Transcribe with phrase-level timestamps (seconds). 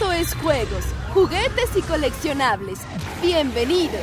[0.00, 2.78] Esto es juegos, juguetes y coleccionables.
[3.20, 4.00] Bienvenidos.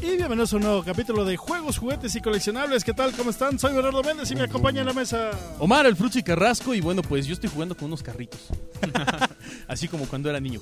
[0.00, 2.84] Y bienvenidos a un nuevo capítulo de Juegos, Juguetes y Coleccionables.
[2.84, 3.10] ¿Qué tal?
[3.10, 3.58] ¿Cómo están?
[3.58, 5.32] Soy Bernardo Méndez y me acompaña en la mesa.
[5.58, 8.38] Omar, el Fruchi Carrasco, y bueno, pues yo estoy jugando con unos carritos.
[9.66, 10.60] Así como cuando era niño.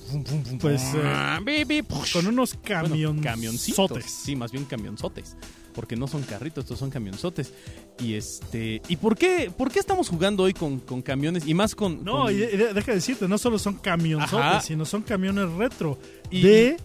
[0.59, 3.23] Pues eh, con unos Bueno, camiones.
[3.23, 4.03] camioncitos.
[4.07, 5.37] Sí, más bien camionzotes.
[5.79, 7.53] Porque no son carritos, estos son camionzotes.
[8.01, 8.83] Y este.
[8.89, 11.47] ¿Y por qué, por qué estamos jugando hoy con, con camiones?
[11.47, 12.03] Y más con.
[12.03, 14.61] No, con- y de- de- deja de decirte, no solo son camionzotes, Ajá.
[14.61, 15.97] sino son camiones retro
[16.33, 16.77] Y- de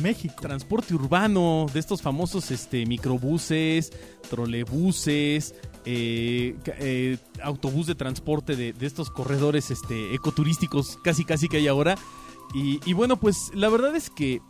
[0.00, 0.34] México.
[0.40, 3.92] transporte urbano, de estos famosos este, microbuses,
[4.30, 5.54] trolebuses,
[5.84, 11.68] eh, eh, autobús de transporte de, de estos corredores este, ecoturísticos casi casi que hay
[11.68, 11.96] ahora.
[12.54, 14.40] Y, y bueno, pues la verdad es que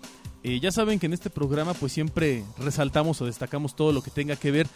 [0.42, 4.10] eh, ya saben que en este programa pues siempre resaltamos o destacamos todo lo que
[4.10, 4.66] tenga que ver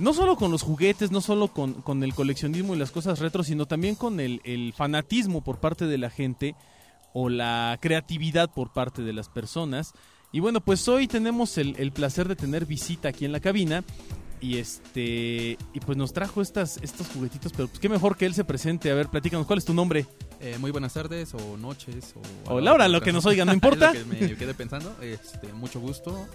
[0.00, 3.44] no solo con los juguetes, no solo con, con el coleccionismo y las cosas retro,
[3.44, 6.56] sino también con el, el fanatismo por parte de la gente
[7.12, 9.92] o la creatividad por parte de las personas.
[10.32, 13.84] Y bueno, pues hoy tenemos el, el placer de tener visita aquí en la cabina.
[14.40, 18.34] Y este y pues nos trajo estas, estos juguetitos, pero pues qué mejor que él
[18.34, 18.90] se presente.
[18.90, 20.06] A ver, platícanos, ¿cuál es tu nombre?
[20.40, 22.14] Eh, muy buenas tardes o noches
[22.46, 23.92] o, O la hora, lo que nos oigan, no importa.
[23.92, 24.94] Lo que me quedé pensando.
[25.02, 26.26] Este, mucho gusto.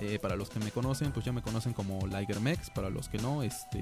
[0.00, 2.68] Eh, para los que me conocen, pues ya me conocen como Liger Mex.
[2.68, 3.80] Para los que no, este,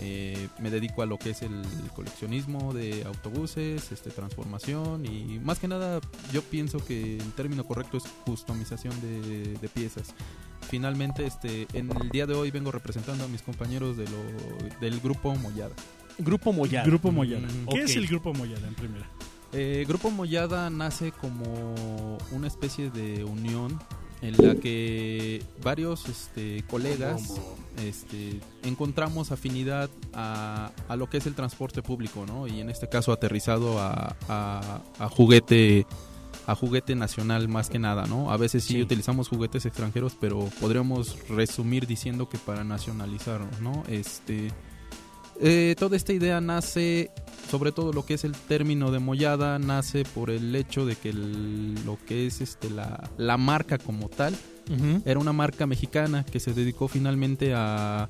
[0.00, 1.62] eh, me dedico a lo que es el
[1.94, 6.00] coleccionismo de autobuses, este, transformación y más que nada,
[6.32, 10.14] yo pienso que el término correcto es customización de, de piezas.
[10.68, 15.00] Finalmente, este, en el día de hoy vengo representando a mis compañeros de lo, del
[15.00, 15.74] grupo Mollada.
[16.18, 16.86] Grupo Moyada.
[16.86, 17.46] Grupo Moyada.
[17.46, 19.08] Mm, ¿Qué es el Grupo Moyada en primera?
[19.52, 23.78] Eh, Grupo Mollada nace como una especie de unión
[24.20, 27.34] en la que varios este, colegas
[27.82, 32.46] este, encontramos afinidad a, a lo que es el transporte público, ¿no?
[32.48, 35.86] Y en este caso aterrizado a, a- a juguete
[36.48, 38.32] a juguete nacional más que nada, ¿no?
[38.32, 38.82] A veces sí, Sí.
[38.82, 43.84] utilizamos juguetes extranjeros, pero podríamos resumir diciendo que para nacionalizarnos, ¿no?
[43.88, 44.50] Este
[45.40, 47.10] eh, toda esta idea nace,
[47.48, 51.10] sobre todo lo que es el término de mollada, nace por el hecho de que
[51.10, 54.34] el- lo que es este la, la marca como tal
[55.04, 58.08] era una marca mexicana que se dedicó finalmente a,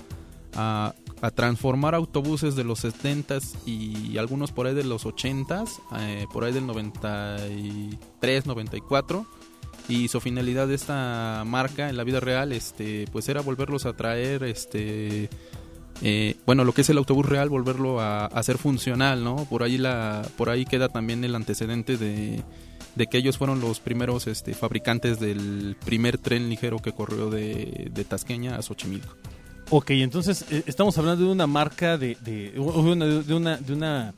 [0.57, 6.27] a, a transformar autobuses de los 70s y algunos por ahí de los 80s, eh,
[6.33, 9.27] por ahí del 93, 94.
[9.89, 13.95] Y su finalidad de esta marca en la vida real, este, pues era volverlos a
[13.95, 15.31] traer, este,
[16.03, 19.47] eh, bueno, lo que es el autobús real, volverlo a, hacer funcional, ¿no?
[19.47, 22.45] Por ahí la, por ahí queda también el antecedente de,
[22.97, 27.89] de que ellos fueron los primeros este, fabricantes del primer tren ligero que corrió de,
[27.91, 29.17] de Tasqueña a Xochimilco.
[29.71, 33.73] Ok, entonces eh, estamos hablando de una marca de, de, de una, de una, de
[33.75, 34.15] una,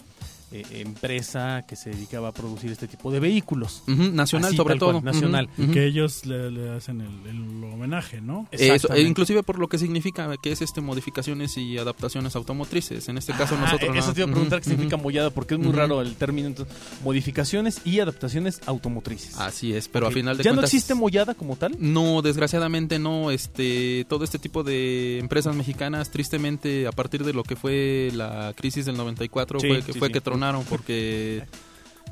[0.53, 3.83] eh, empresa que se dedicaba a producir este tipo de vehículos.
[3.87, 5.01] Nacional Así, sobre cual, todo.
[5.01, 5.49] nacional.
[5.59, 5.73] Ujú.
[5.73, 8.47] que ellos le, le hacen el, el homenaje, ¿no?
[8.51, 13.09] Eso, eh, inclusive por lo que significa que es este modificaciones y adaptaciones automotrices.
[13.09, 13.97] En este caso Ah, nosotros...
[13.97, 16.49] Eso no- te iba a preguntar qué significa mollada, porque es muy raro el término.
[16.49, 16.75] Entonces,
[17.05, 19.37] modificaciones y adaptaciones automotrices.
[19.39, 20.13] Así es, pero Ok.
[20.13, 20.73] a final de ¿Ya no cuentas...
[20.75, 21.77] existe mollada como tal?
[21.79, 23.31] No, desgraciadamente no.
[23.31, 28.53] Este, todo este tipo de empresas mexicanas, tristemente, a partir de lo que fue la
[28.57, 30.13] crisis del 94, Sí, fue, que, sí, fue sí.
[30.15, 30.21] que
[30.69, 31.45] porque,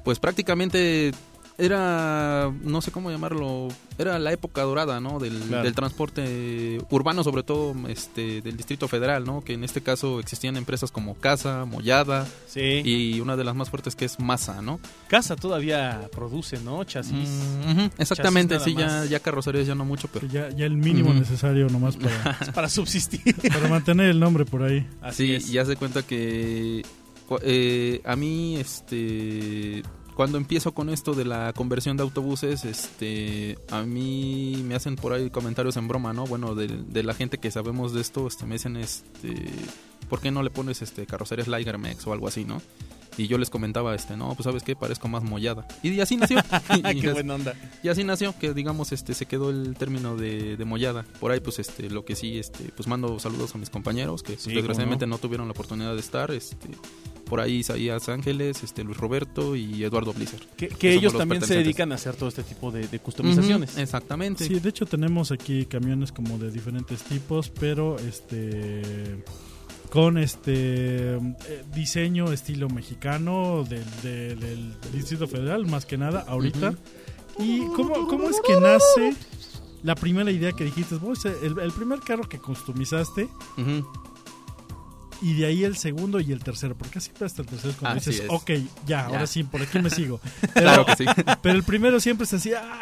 [0.04, 1.12] pues prácticamente
[1.60, 3.66] era, no sé cómo llamarlo,
[3.98, 5.18] era la época dorada, ¿no?
[5.18, 5.64] Del, Claro.
[5.64, 9.42] del transporte urbano, sobre todo, este, del Distrito Federal, ¿no?
[9.42, 12.60] Que en este caso existían empresas como Casa, Mollada Sí.
[12.84, 14.78] y una de las más fuertes que es Masa, ¿no?
[15.08, 16.84] Casa todavía produce, ¿no?
[16.84, 17.28] Chasis.
[17.66, 21.12] Mm, exactamente, Chasis sí, ya, ya carrocerías ya no mucho, pero ya, ya el mínimo
[21.12, 21.96] necesario nomás
[22.36, 23.34] para, Para subsistir.
[23.52, 24.86] para mantener el nombre por ahí.
[25.02, 25.50] Así sí, es.
[25.50, 26.82] y haz de cuenta que
[27.42, 29.82] eh, a mí, este,
[30.14, 35.12] cuando empiezo con esto de la conversión de autobuses, este, a mí me hacen por
[35.12, 36.26] ahí comentarios en broma, ¿no?
[36.26, 39.34] Bueno, de, la gente que sabemos de esto, este, me dicen, este,
[40.08, 42.60] ¿por qué no le pones, este, carrocerías Ligermex o algo así, no?
[43.18, 45.66] Y yo les comentaba, este, no, pues sabes qué, parezco más mollada.
[45.82, 46.38] Y así nació.
[46.94, 47.54] y, qué as- buena onda.
[47.82, 51.04] y así nació, que digamos, este, se quedó el término de, de mollada.
[51.20, 54.34] Por ahí, pues, este, lo que sí, este, pues mando saludos a mis compañeros que
[54.34, 55.18] pues, Sí, desgraciadamente no.
[55.18, 56.68] tuvieron la oportunidad de estar, este,
[57.26, 60.46] por ahí Isaías Ángeles, este, Luis Roberto y Eduardo Blizzard.
[60.56, 62.86] Que, que que somos ellos los también se dedican a hacer todo este tipo de,
[62.88, 63.76] de customizaciones.
[63.76, 64.44] Exactamente.
[64.44, 69.22] Sí, de hecho tenemos aquí camiones como de diferentes tipos, pero este
[69.90, 71.20] con este eh,
[71.74, 76.74] diseño estilo mexicano del, del- del Distrito Federal, más que nada, ahorita.
[77.38, 79.14] ¿Y cómo, cómo es que nace
[79.82, 80.96] la primera idea que dijiste?
[80.96, 83.28] Vos, el, el primer carro que customizaste.
[85.22, 87.98] Y de ahí el segundo y el tercero, porque siempre hasta el tercero es cuando
[88.00, 88.30] Así dices, es.
[88.30, 88.50] ok,
[88.86, 90.20] ya, ahora sí, por aquí me sigo.
[90.40, 91.04] Pero, Claro que sí.
[91.42, 92.26] pero el primero siempre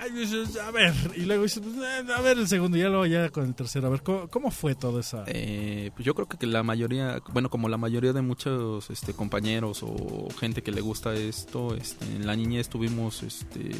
[0.01, 2.89] ay, dices, a ver, y luego dices, pues, eh, a ver el segundo, y ya
[2.89, 5.25] luego ya con el tercero, a ver, ¿cómo, cómo fue todo esa?
[5.27, 9.83] Eh, pues yo creo que la mayoría, bueno, como la mayoría de muchos este, compañeros
[9.83, 13.71] o gente que le gusta esto, este, en la niñez tuvimos, este,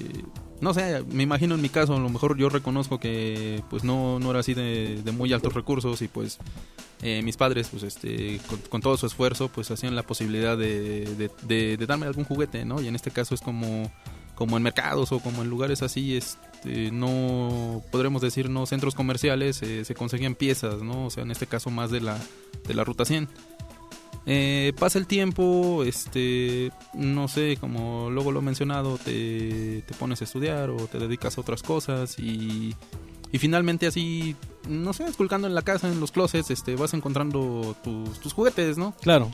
[0.61, 4.19] no sé, me imagino en mi caso, a lo mejor yo reconozco que pues no,
[4.19, 6.39] no era así de, de muy altos recursos y pues
[7.03, 8.41] eh, mis padres, pues este,
[8.71, 12.81] con, todo su esfuerzo, pues hacían la posibilidad de darme algún juguete, ¿no?
[12.81, 13.91] Y en este caso es como,
[14.37, 19.63] como en mercados o como en lugares así, este, no podremos decir, no centros comerciales,
[19.63, 21.07] eh, se conseguían piezas, ¿no?
[21.07, 22.19] O sea, en este caso más de la,
[22.69, 23.29] de la ruta 100.
[24.27, 30.21] Eh, pasa el tiempo, este, no sé, como luego lo he mencionado, te, te pones
[30.21, 32.75] a estudiar o te dedicas a otras cosas y,
[33.33, 34.37] y finalmente así,
[34.69, 38.79] no sé, esculcando en la casa, en los closets, este, vas encontrando tus, tus juguetes,
[38.79, 38.95] ¿no?
[39.03, 39.31] Claro.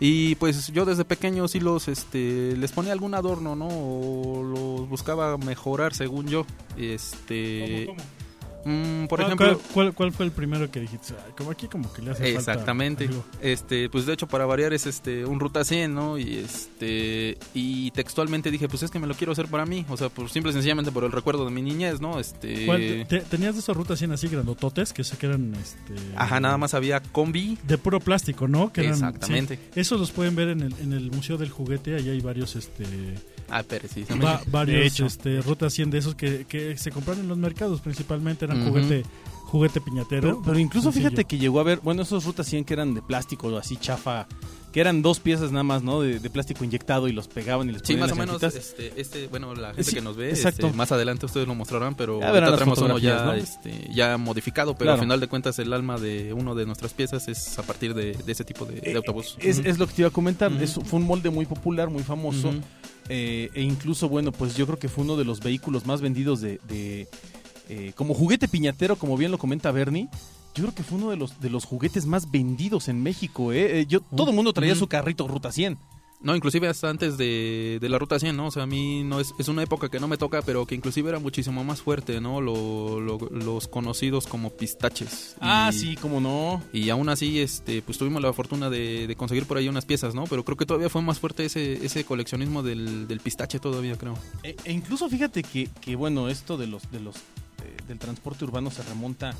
[0.00, 3.68] Y pues yo desde pequeño sí los, este, les ponía algún adorno, ¿no?
[3.68, 6.44] O los buscaba mejorar según yo.
[6.76, 8.08] Este, ¿Cómo, cómo?
[8.64, 11.14] Mm, por ¿Cuál- ejemplo, cuál, cuál- cuál fue el primero que dijiste?
[11.24, 13.08] Ay, como aquí como que le hace falta Exactamente.
[13.40, 16.18] Este, pues de hecho para variar es este un ruta 100, ¿no?
[16.18, 19.96] Y este y textualmente dije, pues es que me lo quiero hacer para mí, o
[19.96, 22.18] sea, por simple y sencillamente por el recuerdo de mi niñez, ¿no?
[22.20, 25.94] Este ¿Cuál- te- tenías de esas rutas 100 así grandototes que sé que eran este
[26.16, 27.58] Ajá, nada más había combi.
[27.66, 28.72] de puro plástico, ¿no?
[28.72, 29.56] Que eran- Exactamente.
[29.56, 29.80] sí.
[29.80, 32.84] Esos los pueden ver en el, en el Museo del Juguete, ahí hay varios este
[33.50, 34.24] Ah, precisamente.
[34.24, 38.44] va- varios este rutas 100 de esos que, que se compran en los mercados, principalmente
[38.44, 39.04] eran Juguete
[39.52, 40.22] juguete piñatero.
[40.22, 41.10] Pero, pero incluso Sencillo.
[41.10, 43.76] fíjate que llegó a haber, bueno, esos rutas 100 que eran de plástico o así
[43.76, 44.26] chafa,
[44.72, 46.00] que eran dos piezas nada más, ¿no?
[46.00, 48.98] De, de plástico inyectado y los pegaban y les Sí, ponían más o menos, este,
[48.98, 50.68] este, bueno, la gente Sí, que nos ve, exacto.
[50.68, 54.16] este, más adelante ustedes lo mostrarán, pero Ya ahorita traemos uno ya, fotografías, este, ya
[54.16, 54.94] modificado, pero Claro.
[54.94, 58.14] al final de cuentas el alma de uno de nuestras piezas es a partir de,
[58.14, 59.36] de ese tipo de, de Eh, autobús.
[59.38, 62.04] Es, es lo que te iba a comentar, es- fue un molde muy popular, muy
[62.04, 62.54] famoso.
[63.10, 66.40] Eh, e incluso, bueno, pues yo creo que fue uno de los vehículos más vendidos
[66.40, 67.06] de...
[67.68, 70.08] eh, como juguete piñatero, como bien lo comenta Bernie.
[70.54, 73.52] Yo creo que fue uno de los, de los juguetes más vendidos en México.
[73.52, 73.80] ¿eh?
[73.80, 75.78] Eh, yo, todo el mundo traía su carrito Ruta 100.
[76.20, 78.46] No, inclusive hasta antes de, de la ruta 100, ¿no?
[78.46, 80.76] O sea, a mí no es, es una época que no me toca, pero que
[80.76, 82.40] inclusive era muchísimo más fuerte, ¿no?
[82.40, 85.34] Lo- lo- los conocidos como pistaches.
[85.40, 86.62] Ah, Y- sí, cómo no.
[86.72, 90.14] Y aún así, este, pues tuvimos la fortuna de, de conseguir por ahí unas piezas,
[90.14, 90.24] ¿no?
[90.28, 94.14] Pero creo que todavía fue más fuerte ese, ese coleccionismo del, del pistache todavía, creo.
[94.44, 97.16] E, e incluso fíjate que, que, bueno, esto de los, de los
[97.86, 99.34] del transporte urbano se remonta,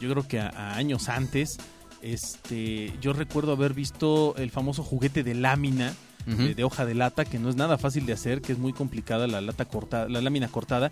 [0.00, 1.56] yo creo que a, a años antes.
[2.02, 5.94] Este, yo recuerdo haber visto el famoso juguete de lámina
[6.26, 8.72] de, de hoja de lata, que no es nada fácil de hacer, que es muy
[8.72, 10.90] complicada la lata cortada, la lámina cortada.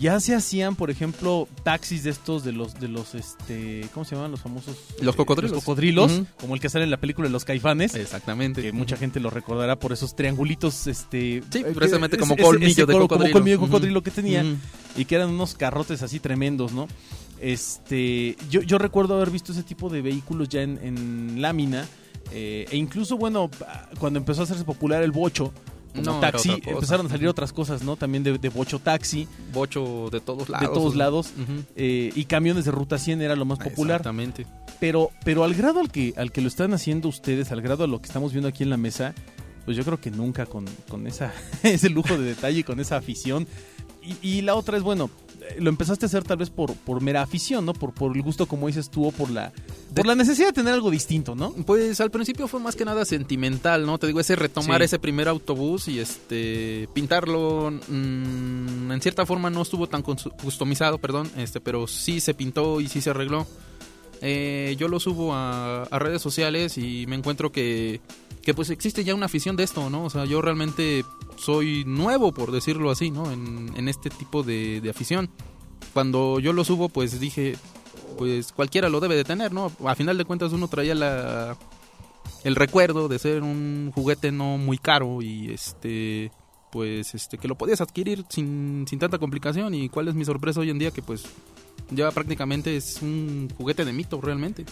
[0.00, 4.14] Ya se hacían, por ejemplo, taxis de estos de los de los este, ¿cómo se
[4.14, 4.76] llaman los famosos?
[5.00, 5.52] Los cocodrilos.
[5.52, 6.26] Los cocodrilos, Ujú.
[6.40, 7.94] como el que sale en la película de los Caifanes.
[7.94, 8.62] Exactamente.
[8.62, 11.42] Que mucha gente lo recordará por esos triangulitos, este...
[11.50, 13.08] Sí, eh, precisamente como colmillo ese de cocodrilo.
[13.08, 14.44] Como colmillo de cocodrilo que tenía
[14.96, 16.86] y que eran unos carrotes así tremendos, ¿no?
[17.40, 21.86] Este, yo, yo recuerdo haber visto ese tipo de vehículos ya en, en lámina
[22.32, 23.50] eh, e incluso, bueno,
[23.98, 25.52] cuando empezó a hacerse popular el bocho
[25.98, 27.96] como No, era taxi, empezaron a salir otras cosas, ¿no?
[27.96, 30.68] También de, de bocho taxi, Bocho de todos lados.
[30.68, 31.30] de todos lados,
[31.76, 33.96] eh, y camiones de ruta 100 era lo más popular.
[34.00, 34.46] Exactamente.
[34.80, 37.86] Pero, pero al grado al que, al que lo están haciendo ustedes, al grado a
[37.86, 39.14] lo que estamos viendo aquí en la mesa,
[39.64, 42.96] pues yo creo que nunca con, con esa, ese lujo de detalle y con esa
[42.96, 43.46] afición.
[44.02, 45.10] Y, y la otra es, bueno,
[45.58, 47.72] lo empezaste a hacer tal vez por, por mera afición, ¿no?
[47.72, 49.52] Por, por el gusto, como dices tú, o por la,
[49.94, 51.52] por la necesidad de tener algo distinto, ¿no?
[51.52, 53.98] Pues al principio fue más que nada sentimental, ¿no?
[53.98, 54.84] Te digo, ese retomar Sí.
[54.84, 61.30] ese primer autobús y este pintarlo mm, en cierta forma no estuvo tan customizado, perdón,
[61.36, 63.46] este, pero sí se pintó y sí se arregló.
[64.20, 68.00] Eh, yo lo subo a, a redes sociales y me encuentro que,
[68.42, 70.04] que pues existe ya una afición de esto, ¿no?
[70.04, 71.04] O sea, yo realmente
[71.36, 73.30] soy nuevo, por decirlo así, ¿no?
[73.30, 75.30] En, este tipo de, de afición.
[75.92, 77.56] Cuando yo lo subo, pues dije,
[78.18, 79.72] pues cualquiera lo debe de tener, ¿no?
[79.84, 81.56] A final de cuentas uno traía la
[82.44, 86.30] el recuerdo de ser un juguete no muy caro y este
[86.70, 90.60] pues este que lo podías adquirir sin, sin tanta complicación y cuál es mi sorpresa
[90.60, 91.24] hoy en día que pues
[91.90, 94.64] ya prácticamente es un juguete de mito realmente.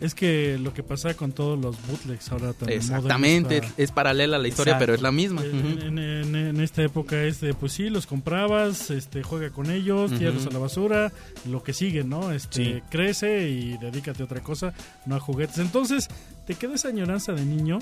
[0.00, 2.78] Es que lo que pasa con todos los bootlegs ahora también.
[2.78, 4.82] Exactamente, es paralela a la historia, Exacto.
[4.84, 5.42] pero es la misma.
[5.44, 5.80] En, Ujú.
[5.86, 10.10] en- en- en esta época es de, pues sí, los comprabas, este, juega con ellos,
[10.16, 11.12] tírlos a la basura,
[11.46, 12.30] lo que sigue, ¿no?
[12.30, 12.82] Este, Sí.
[12.90, 14.72] crece y dedícate a otra cosa,
[15.04, 15.58] no a juguetes.
[15.58, 16.06] Entonces,
[16.46, 17.80] te queda esa añoranza de niño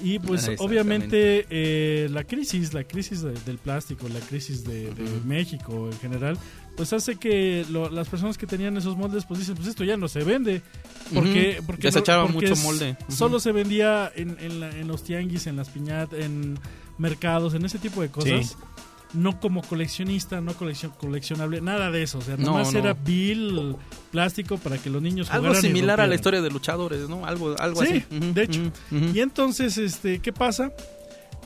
[0.00, 4.92] Y pues obviamente eh, la crisis, la crisis de- del plástico, la crisis de.
[5.24, 6.38] México en general,
[6.76, 9.96] pues hace que lo- las personas que tenían esos moldes pues dicen, pues esto ya
[9.96, 10.62] no se vende.
[11.12, 12.96] Porque, porque se no- echaba porque mucho molde.
[13.08, 16.58] Solo se vendía en, en, la- en los tianguis, en las piñatas, en
[16.98, 18.46] mercados, en ese tipo de cosas.
[18.48, 18.54] Sí.
[19.14, 22.18] No como coleccionista, no coleccion, coleccionable, nada de eso.
[22.18, 22.78] O sea, No, nomás no.
[22.78, 23.76] era bill,
[24.10, 27.24] plástico para que los niños Algo jugaran y similar a la historia de luchadores, ¿no?
[27.24, 28.32] Algo, algo Sí, así.
[28.32, 28.60] De hecho.
[29.14, 30.72] Y entonces, este, ¿qué pasa?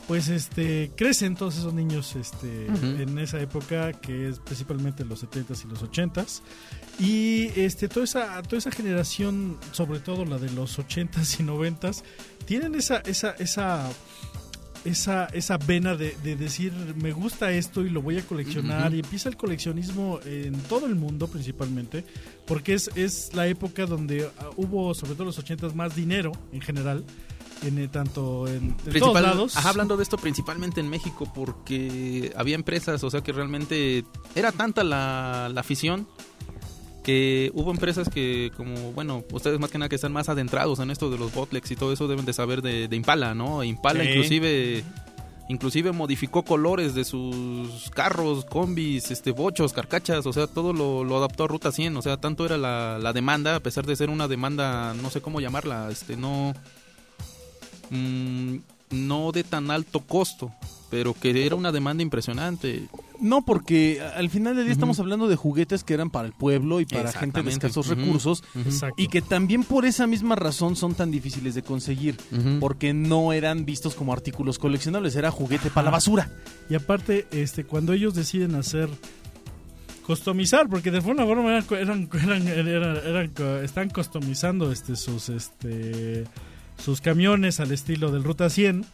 [0.07, 5.63] Pues este crecen todos esos niños este, en esa época que es principalmente los 70s
[5.63, 6.41] y los 80s
[6.99, 12.03] y este toda esa toda esa generación, sobre todo la de los 80s y 90s,
[12.45, 13.89] tienen esa esa esa
[14.85, 18.99] esa, esa vena de, de decir me gusta esto y lo voy a coleccionar y
[18.99, 22.03] empieza el coleccionismo en todo el mundo principalmente
[22.45, 26.61] porque es, es la época donde ah, hubo sobre todo los 80s más dinero en
[26.61, 27.03] general
[27.61, 29.55] en eh, tanto en, en todos lados.
[29.55, 34.03] Ajá, hablando de esto principalmente en México porque había empresas, o sea que realmente
[34.35, 36.07] era tanta la, la afición
[37.03, 40.89] que hubo empresas que como, bueno, ustedes más que nada que están más adentrados en
[40.89, 43.63] esto de los botlegs y todo eso deben de saber de, de Impala, ¿no?
[43.63, 44.09] Impala Sí.
[44.09, 44.83] inclusive
[45.49, 51.17] inclusive modificó colores de sus carros, combis, este bochos, carcachas, o sea, todo lo, lo
[51.17, 54.09] adaptó a Ruta 100, o sea, tanto era la, la demanda, a pesar de ser
[54.09, 56.53] una demanda, no sé cómo llamarla, este, no
[57.89, 58.55] mm,
[58.91, 60.51] no de tan alto costo,
[60.89, 62.87] pero que era una demanda impresionante.
[63.23, 66.81] No, porque al final del día estamos hablando de juguetes que eran para el pueblo
[66.81, 67.95] y para gente de escasos Ujú.
[67.99, 68.95] recursos Exacto.
[69.01, 72.17] y que también por esa misma razón son tan difíciles de conseguir.
[72.59, 76.29] Porque no eran vistos como artículos coleccionables, era juguete para la basura.
[76.69, 78.89] Y aparte, este, cuando ellos deciden hacer
[80.05, 83.31] customizar, porque de alguna forma eran, eran, eran, eran-
[83.63, 86.25] están customizando este, sus, este,
[86.77, 88.85] sus camiones al estilo del Ruta 100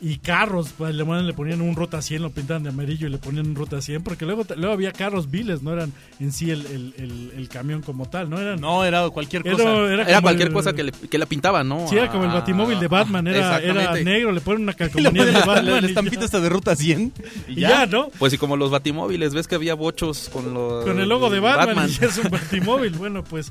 [0.00, 3.10] Y carros, pues, le, ponían- le ponían un Ruta 100, lo pintaban de amarillo y
[3.10, 6.50] le ponían un Ruta 100, porque luego, luego había carros viles, no eran en sí
[6.50, 8.60] el, el, el- el camión como tal, no eran...
[8.60, 9.62] No, era cualquier cosa.
[9.92, 11.88] era cualquier cosa que, le, que la pintaban, ¿no?
[11.88, 13.58] Sí, era como el Ah, batimóvil de Batman, era,
[14.02, 17.12] negro, le ponen una calcomanía de Batman la- estampita esta de ruta 100
[17.48, 18.08] y, Y ya, ¿no?
[18.18, 20.84] Pues y como los batimóviles, ves que había bochos con los...
[20.84, 22.92] con el logo de Batman, y es un batimóvil.
[22.92, 23.50] Bueno, pues,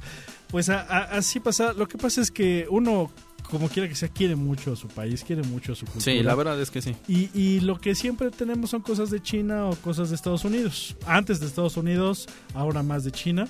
[0.49, 1.73] pues a- a- así pasa.
[1.73, 3.11] Lo que pasa es que uno,
[3.49, 6.03] como quiera que sea, quiere mucho a su país, quiere mucho a su cultura.
[6.03, 6.95] Sí, la verdad es que sí.
[7.07, 10.95] Y, y lo que siempre tenemos son cosas de China o cosas de Estados Unidos.
[11.05, 13.47] Antes de Estados Unidos, ahora más de China.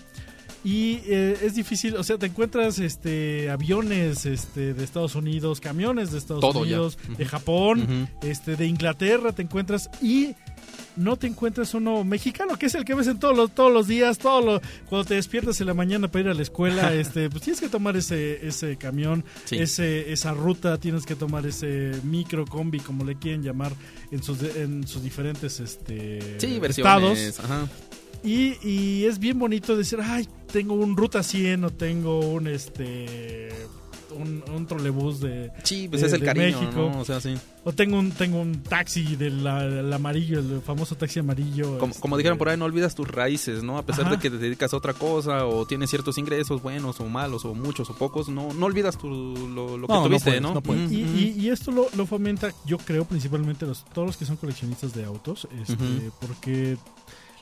[0.64, 6.12] Y eh, es difícil, o sea, te encuentras este aviones este, de Estados Unidos, camiones
[6.12, 6.78] de Estados Todo ya.
[6.78, 7.25] Unidos, de.
[7.25, 10.34] Japón, este, de Inglaterra te encuentras y
[10.96, 13.88] no te encuentras uno mexicano, que es el que ves en todos los, todos los
[13.88, 17.30] días, todo lo, cuando te despiertas en la mañana para ir a la escuela, este,
[17.30, 19.58] pues tienes que tomar ese, ese camión, Sí.
[19.58, 23.72] ese, esa ruta, tienes que tomar ese micro combi, como le quieren llamar,
[24.12, 27.40] en sus, en sus diferentes este, Sí, estados.
[27.40, 27.68] Ajá.
[28.24, 33.50] Y, y es bien bonito decir, ay, tengo un Ruta 100 o tengo un este
[34.16, 36.92] un, un trolebús de Sí, pues de- es el cariño, México.
[36.94, 37.00] ¿no?
[37.00, 37.36] O sea, sí.
[37.64, 41.78] o tengo un tengo un taxi del del amarillo, el famoso taxi amarillo.
[41.78, 43.78] Como, como este, dijeron por ahí, no olvidas tus raíces, ¿no?
[43.78, 44.16] A pesar Ajá.
[44.16, 47.54] de que te dedicas a otra cosa o tienes ciertos ingresos buenos o malos o
[47.54, 50.62] muchos o pocos, no, no olvidas tu, lo, lo que No, no tuviste, puedes, ¿no?
[50.62, 50.92] puedes.
[50.92, 54.38] Y, y- y esto lo, lo fomenta, yo creo, principalmente los, todos los que son
[54.38, 56.78] coleccionistas de autos, este, porque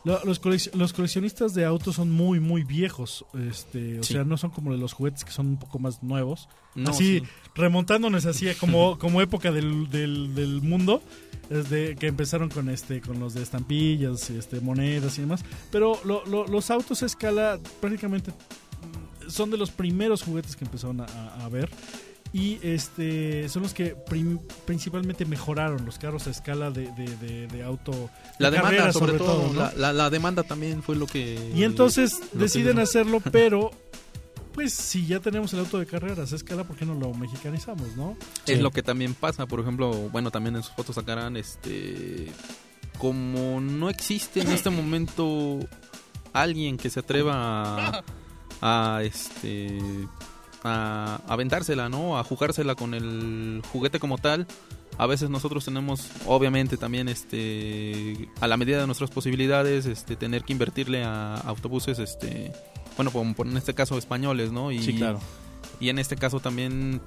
[0.06, 0.42] los,
[0.76, 4.14] los coleccionistas de autos son muy, muy viejos, este, o Sí.
[4.14, 6.50] sea, no son como los juguetes que son un poco más nuevos.
[6.76, 7.26] No, así, sí.
[7.56, 11.02] remontándonos así a como, como época del, del, del mundo,
[11.50, 15.46] desde que empezaron con este con los de estampillas, este, monedas y demás.
[15.72, 18.32] Pero lo- lo- los autos a escala prácticamente
[19.28, 21.70] son de los primeros juguetes que empezaron a ver.
[22.34, 27.48] Y este son los que prim- principalmente mejoraron los carros a escala de, de- de-
[27.48, 28.10] de auto.
[28.40, 29.60] La de demanda, carrera, sobre, todo, ¿no?
[29.60, 31.52] la, la- la demanda también fue lo que...
[31.56, 33.70] Y entonces lo deciden hacerlo, pero
[34.54, 37.96] pues si ya tenemos el auto de carreras a escala, ¿por qué no lo mexicanizamos,
[37.96, 38.18] no?
[38.48, 38.62] Es Sí.
[38.64, 42.32] lo que también pasa, por ejemplo, bueno, también en sus fotos sacarán, este,
[42.98, 45.60] como no existe en este momento
[46.34, 48.00] alguien que se atreva
[48.62, 49.80] a, a, este,
[50.64, 52.18] a aventársela, ¿no?
[52.18, 54.48] A jugársela con el juguete como tal.
[54.98, 60.44] A veces nosotros tenemos, obviamente, también, este, a la medida de nuestras posibilidades, este, tener
[60.44, 62.52] que invertirle a autobuses, este,
[62.96, 64.72] bueno, por- en este caso españoles, ¿no?
[64.72, 65.20] Y, Sí, claro.
[65.80, 67.02] y en este caso también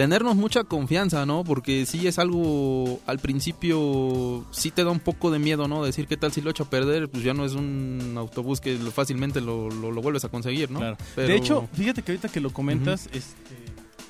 [0.00, 1.44] tenernos mucha confianza, ¿no?
[1.44, 5.84] Porque sí es algo, al principio sí te da un poco de miedo, ¿no?
[5.84, 8.76] Decir qué tal si lo echo a perder, pues ya no es un autobús que
[8.78, 10.78] fácilmente lo, lo, lo vuelves a conseguir, ¿no?
[10.78, 10.96] Claro.
[11.14, 13.54] Pero- De hecho, fíjate que ahorita que lo comentas, este,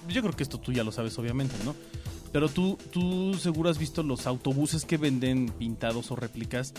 [0.09, 1.75] yo creo que esto tú ya lo sabes, obviamente, ¿no?
[2.32, 6.73] Pero tú, tú seguro has visto los autobuses que venden pintados o réplicas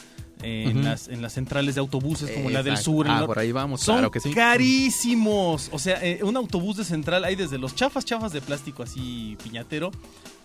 [0.44, 3.06] en, las, en las centrales de autobuses como la del sur.
[3.10, 4.32] Ah, por ahí vamos, Son claro que sí.
[4.32, 5.70] carísimos.
[5.72, 9.38] O sea, eh, un autobús de central hay desde los chafas, chafas de plástico así
[9.44, 9.92] piñatero,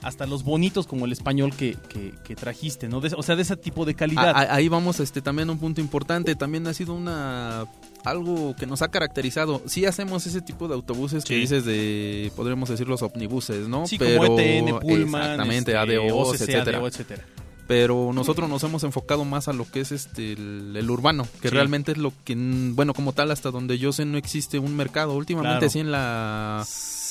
[0.02, 3.00] hasta los bonitos como el español que, que- que trajiste, ¿no?
[3.00, 4.28] De- o sea, de ese tipo de calidad.
[4.36, 7.66] Ah, ah, ahí vamos este también a un punto importante, también ha sido una
[8.04, 9.62] algo que nos ha caracterizado.
[9.66, 13.86] Sí hacemos ese tipo de autobuses que dices de podríamos decir los omnibuses, ¿no?
[13.86, 16.78] sí, Pero como ETN, Pullman, exactamente, este, ADOs, OCC, etcétera.
[16.78, 17.24] ADO, etcétera.
[17.66, 21.48] Pero nosotros nos hemos enfocado más a lo que es este el, el urbano, que
[21.48, 21.54] Sí.
[21.54, 25.14] realmente es lo que bueno, como tal hasta donde yo sé no existe un mercado.
[25.14, 25.70] Últimamente Claro.
[25.70, 26.64] sí en la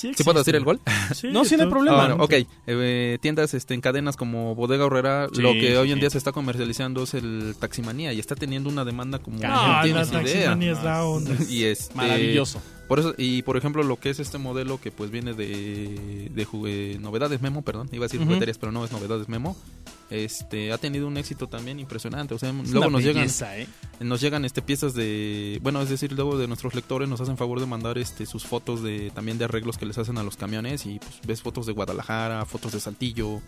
[0.09, 0.79] Sí, ¿Sí puedo decir el gol?
[1.13, 2.03] Sí, No, sí, no hay problema.
[2.03, 2.33] Ah, bueno, ok.
[2.67, 6.00] Eh, tiendas este, en cadenas como Bodega Horrera, Sí, lo que sí, hoy en sí.
[6.01, 9.38] día se está comercializando es el Taximanía y está teniendo una demanda como.
[9.43, 10.21] Ah, no la tienes idea.
[10.21, 11.31] taximanía es la onda.
[11.50, 12.62] Y este, Maravilloso.
[12.88, 16.45] Por eso, y por ejemplo, lo que es este modelo que pues viene de, de
[16.45, 18.27] jugue- novedades Memo, perdón, iba a decir Ujú.
[18.27, 19.55] jugueterías, pero no es novedades Memo.
[20.12, 22.35] Este ha tenido un éxito también impresionante.
[22.35, 23.67] O sea, Es luego una nos llegan ¿eh?
[24.01, 27.59] nos llegan este piezas de bueno es decir luego de nuestros lectores nos hacen favor
[27.59, 30.85] de mandar este sus fotos de también de arreglos que les hacen a los camiones
[30.85, 33.41] y pues ves fotos de Guadalajara fotos de Saltillo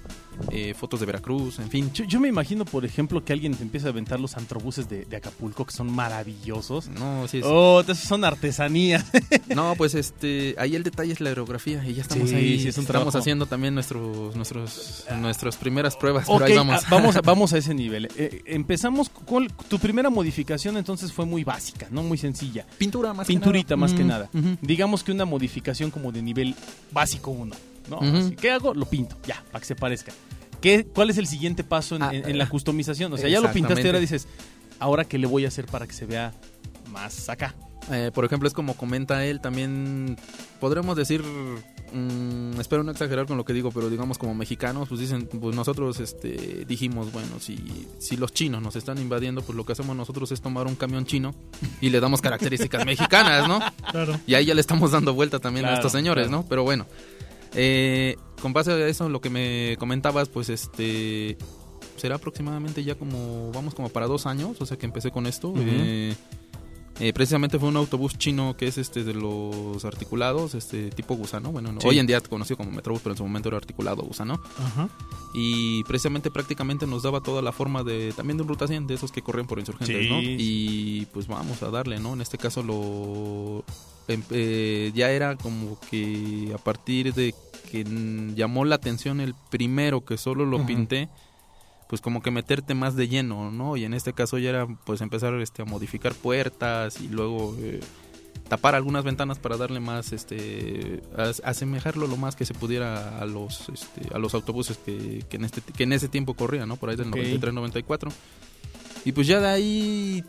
[0.52, 3.64] eh, fotos de Veracruz en fin Yo, yo me imagino, por ejemplo, que alguien te
[3.64, 6.88] empieza a aventar los antrobuses de, de Acapulco, que son maravillosos.
[6.90, 9.06] no sí es- Oh, son artesanías.
[9.56, 12.68] no pues este ahí el detalle es la aerografía y ya estamos Sí, ahí sí,
[12.70, 13.18] es un estamos trabajo.
[13.18, 17.54] haciendo también nuestros nuestros nuestras primeras pruebas pero Ok, ahí vamos ah, vamos, a, vamos
[17.54, 18.08] a ese nivel.
[18.18, 22.66] Eh, empezamos con tu primera modificación, entonces fue muy básica, no muy sencilla.
[22.78, 23.82] pintura más Pinturita que nada.
[23.82, 24.30] más que nada.
[24.62, 26.54] Digamos que una modificación como de nivel
[26.92, 27.56] básico 1.
[27.90, 28.00] ¿no?
[28.02, 28.74] Así, ¿Qué hago?
[28.74, 30.12] Lo pinto, ya, para que se parezca.
[30.62, 33.12] ¿Qué, ¿Cuál es el siguiente paso en, Ah, en- en la eh, customización?
[33.14, 34.28] O sea, ya lo pintaste y ahora dices,
[34.80, 36.34] ¿ahora qué le voy a hacer para que se vea
[36.92, 37.56] más acá?
[37.92, 40.18] Eh, por ejemplo, es como comenta él, también
[40.60, 41.24] podremos decir,
[41.94, 45.56] mm, espero no exagerar con lo que digo, pero digamos como mexicanos, pues dicen, pues
[45.56, 49.96] nosotros este, dijimos, bueno, si, si los chinos nos están invadiendo, pues lo que hacemos
[49.96, 51.34] nosotros es tomar un camión chino
[51.82, 53.60] y le damos características mexicanas, ¿no?
[53.92, 54.20] Claro.
[54.28, 56.44] Y ahí ya le estamos dando vuelta también a estos señores, claro.
[56.44, 56.48] ¿no?
[56.50, 56.86] Pero bueno,
[57.54, 61.38] eh, con base a eso, lo que me comentabas, pues este
[61.96, 65.54] será aproximadamente ya como, vamos como para dos años, o sea que empecé con esto.
[65.58, 66.16] Eh,
[67.00, 71.52] eh, precisamente fue un autobús chino que es este de los articulados, este tipo gusano.
[71.52, 71.88] Bueno, Sí.
[71.88, 74.40] hoy en día conocido como Metrobús, pero en su momento era articulado gusano.
[74.58, 74.90] Ajá.
[75.34, 78.96] Y precisamente prácticamente nos daba toda la forma de también de un ruta 100, de
[78.96, 80.10] esos que corren por insurgentes, Sí.
[80.10, 80.20] ¿no?
[80.22, 82.14] Y pues vamos a darle, ¿no?
[82.14, 83.64] En este caso lo
[84.08, 87.36] em- eh, ya era como que a partir de
[87.70, 87.84] que
[88.36, 91.10] llamó la atención el primero que solo lo pinté,
[91.90, 93.78] pues como que meterte más de lleno, ¿no?
[93.78, 97.80] Y en este caso ya era pues empezar este a modificar puertas y luego eh,
[98.50, 103.26] tapar algunas ventanas para darle más este as- asemejarlo lo más que se pudiera a
[103.26, 106.76] los este, a los autobuses que, que en este que en ese tiempo corrían, ¿no?
[106.78, 107.16] Por ahí del Ok.
[107.16, 108.12] 93 94.
[109.06, 110.24] Y pues ya de ahí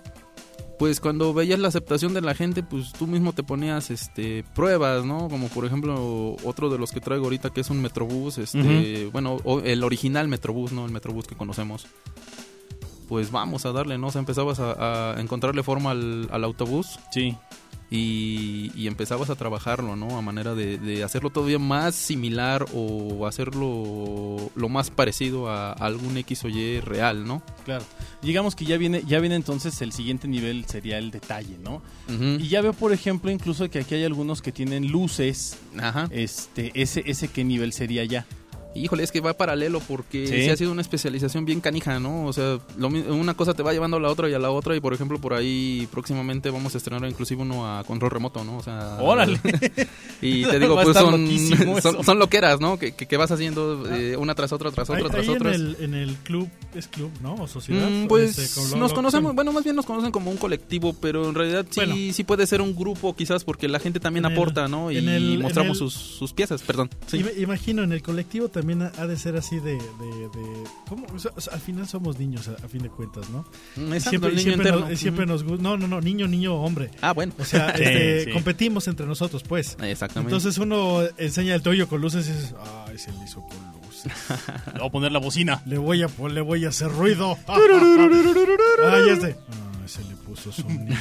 [0.78, 5.04] pues cuando veías la aceptación de la gente, pues tú mismo te ponías este pruebas,
[5.04, 5.28] ¿no?
[5.28, 9.38] Como por ejemplo otro de los que traigo ahorita que es un Metrobús, este, bueno,
[9.44, 11.86] o- el original Metrobús, no el Metrobús que conocemos.
[13.08, 14.08] Pues vamos a darle, ¿no?
[14.08, 17.34] O sea, empezabas a, a encontrarle forma al, al autobús Sí.
[17.90, 20.18] Y, y empezabas a trabajarlo, ¿no?
[20.18, 26.16] A manera de, de hacerlo todavía más similar o hacerlo lo más parecido a algún
[26.18, 27.42] X o Y real, ¿no?
[27.64, 27.84] Claro.
[28.20, 31.82] Digamos que ya viene, ya viene entonces el siguiente nivel sería el detalle, ¿no?
[32.08, 35.58] Y ya veo, por ejemplo, incluso que aquí hay algunos que tienen luces.
[35.78, 36.08] Ajá.
[36.10, 38.26] Este, ese, ese qué nivel sería ya.
[38.74, 40.42] Híjole, es que va paralelo porque Sí.
[40.44, 40.50] sí.
[40.50, 42.26] ha sido una especialización bien canija, ¿no?
[42.26, 44.76] O sea, lo una cosa te va llevando a la otra y a la otra
[44.76, 48.58] y por ejemplo por ahí próximamente vamos a estrenar inclusive uno a control remoto, ¿no?
[48.58, 49.40] O sea, Órale.
[50.20, 51.28] Y te digo, pues son,
[51.82, 52.78] son, son loqueras, ¿no?
[52.78, 55.54] Que, que, que vas haciendo eh, una tras otra, tras otra, tras otra.
[55.54, 57.34] en, el, en el club, ¿es club, no?
[57.34, 57.88] ¿O sociedad?
[57.88, 61.28] Mm, pues Este, lo- nos conocemos, bueno, más bien nos conocen como un colectivo, pero
[61.28, 61.94] en realidad sí, Bueno.
[62.12, 64.90] sí puede ser un grupo quizás porque la gente también En el- aporta, ¿no?
[64.90, 66.90] Y el- mostramos el- sus, sus piezas, perdón.
[67.06, 67.24] Sí.
[67.38, 69.72] Imagino, en el colectivo también ha ha de ser así de...
[69.72, 71.06] de, de- ¿cómo?
[71.14, 73.44] O sea, o sea, al final somos niños, a, a fin de cuentas, ¿no?
[73.76, 75.62] Mm, exacto, siempre niño siempre nos, siempre nos gusta...
[75.62, 76.90] No, no, no, niño, niño, hombre.
[77.00, 77.32] Ah, bueno.
[77.38, 78.30] O sea, Sí, este, sí.
[78.32, 79.76] competimos entre nosotros, pues.
[79.82, 80.34] Exactamente.
[80.34, 82.54] Entonces uno enseña el toyo con luces y dices,
[82.86, 84.12] ay, se le hizo con luces.
[84.72, 85.62] Le voy a poner la bocina.
[85.66, 87.36] Le voy a, le voy a hacer ruido.
[87.46, 89.36] ah, ya sé.
[89.88, 90.94] Se le puso sonido.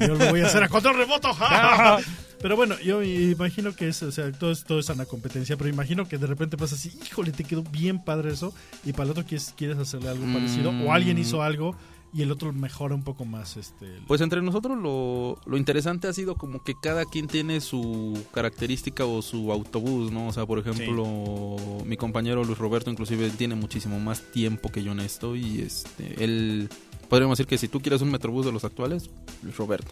[0.00, 1.30] Yo lo voy a hacer a control remoto.
[2.42, 5.70] Pero bueno, yo imagino que es, o sea, todo es, todo es una competencia, pero
[5.70, 8.52] imagino que de repente pasa así, híjole, te quedó bien padre eso,
[8.84, 11.74] y para el otro quieres, quieres hacerle algo parecido, o alguien hizo algo
[12.12, 16.06] y el otro mejora un poco más este el- Pues entre nosotros lo, lo interesante
[16.06, 20.28] ha sido como que cada quien tiene su característica o su autobús, ¿no?
[20.28, 24.92] O sea, por ejemplo, mi compañero Luis Roberto inclusive tiene muchísimo más tiempo que yo
[24.92, 26.68] en esto y este él
[27.08, 29.10] podríamos decir que si tú quieres un metrobús de los actuales,
[29.56, 29.90] Roberto.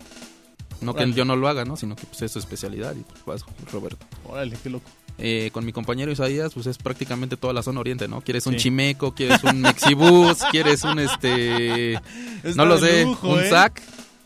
[0.80, 1.76] No que yo no lo haga, ¿no?
[1.76, 4.04] Sino que pues es su especialidad y pues vas Roberto.
[4.28, 4.90] Órale, qué loco.
[5.18, 8.20] Eh, con mi compañero Isaías, pues es prácticamente toda la zona oriente, ¿no?
[8.22, 8.60] Quieres un Sí.
[8.60, 12.00] chimeco, quieres un mexibus, quieres un este...
[12.56, 13.48] no lo sé, un ¿eh?
[13.50, 13.80] sac.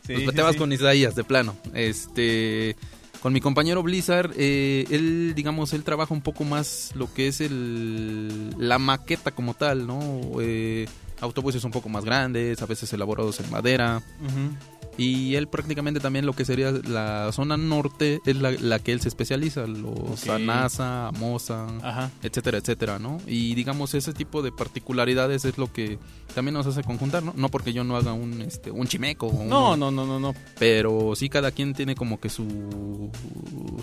[0.06, 1.56] Sí, Pues sí, te vas con Isaías, de plano.
[1.74, 2.76] Este,
[3.20, 7.40] con mi compañero Blizzard, eh, él, digamos, él trabaja un poco más lo que es
[7.40, 10.00] el, la maqueta como tal, ¿no?
[10.40, 10.86] Eh,
[11.20, 14.02] autobuses un poco más grandes, a veces elaborados en madera.
[14.98, 19.00] Y él prácticamente también lo que sería la zona norte es la, la que él
[19.00, 20.28] se especializa, los Ok.
[20.30, 22.10] Anasa, Amosa, Ajá.
[22.22, 23.18] etcétera, etcétera, ¿no?
[23.26, 25.98] Y digamos ese tipo de particularidades es lo que
[26.34, 27.32] también nos hace conjuntar, ¿no?
[27.36, 30.18] No porque yo no haga un este un chimeco o un- No, no, no, no,
[30.18, 30.34] no.
[30.58, 33.10] pero sí cada quien tiene como que su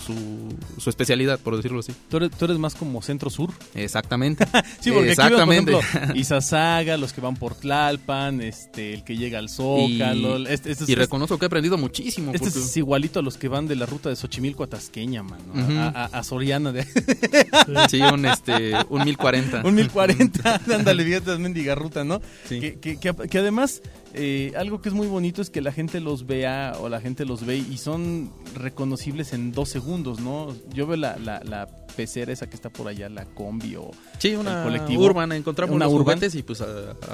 [0.06, 0.50] su,
[0.82, 1.94] su especialidad, por decirlo así.
[2.10, 3.52] Tú eres, tú eres más como centro-sur.
[3.76, 4.46] Exactamente.
[4.82, 5.62] Sí, porque Exactamente.
[5.62, 9.48] aquí vemos, por ejemplo, Izazaga, los que van por Tlalpan, este, el que llega al
[9.50, 10.40] Zócalo.
[10.40, 12.32] Y- este, este es- y reconozco que he aprendido muchísimo.
[12.34, 15.24] este porque- es igualito a los que van de la ruta de Xochimilco a Tasqueña,
[15.24, 15.54] mano.
[15.56, 16.84] a- a, a- a Soriana de
[17.90, 19.62] Sí, un este un 1040.
[19.66, 20.62] un 1040.
[20.74, 22.22] Ándale, es mendiga ruta, ¿no?
[22.48, 22.60] Sí.
[22.60, 23.82] Que, que- que- que además,
[24.14, 27.26] eh, algo que es muy bonito es que la gente los vea o la gente
[27.26, 30.56] los ve y son reconocibles en dos segundos, ¿no?
[30.74, 33.92] Yo veo la, la, la pecera esa que está por allá, la combi o...
[34.18, 35.04] Sí, una colectivo.
[35.06, 36.16] urban, encontramos Una los urban.
[36.18, 36.66] juguetes y pues a,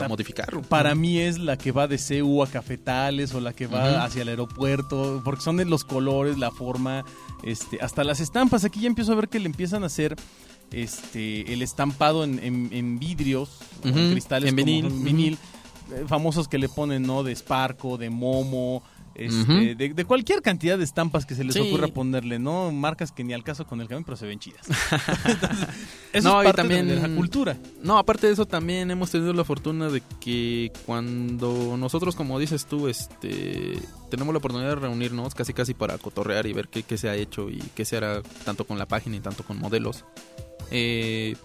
[0.04, 0.62] a modificarlo.
[0.63, 4.22] Para mí es la que va de CU a Cafetales o la que va hacia
[4.24, 7.06] el aeropuerto, porque son de los colores, la forma,
[7.44, 8.63] este, hasta las estampas.
[8.65, 10.15] Aquí ya empiezo a ver que le empiezan a hacer
[10.72, 13.50] este el estampado en, en- en vidrios,
[13.84, 15.38] en cristales, en como vinil,
[15.92, 17.24] eh, famosos que le ponen, ¿no?
[17.24, 18.84] De Sparco, de Momo.
[19.20, 21.60] Este, de, de cualquier cantidad de estampas que se les Sí.
[21.62, 22.72] ocurra ponerle, ¿no?
[22.72, 24.66] Marcas que ni al caso con el camión, pero se ven chidas.
[25.26, 25.68] Entonces,
[26.14, 27.58] eso No, es y parte también- de la cultura.
[27.84, 32.66] No, aparte de eso también hemos tenido la fortuna de que cuando nosotros, como dices
[32.66, 33.78] tú, este,
[34.10, 37.16] tenemos la oportunidad de reunirnos casi casi para cotorrear y ver qué, qué se ha
[37.16, 40.06] hecho y qué se hará tanto con la página y tanto con modelos.
[40.72, 41.36] Eh,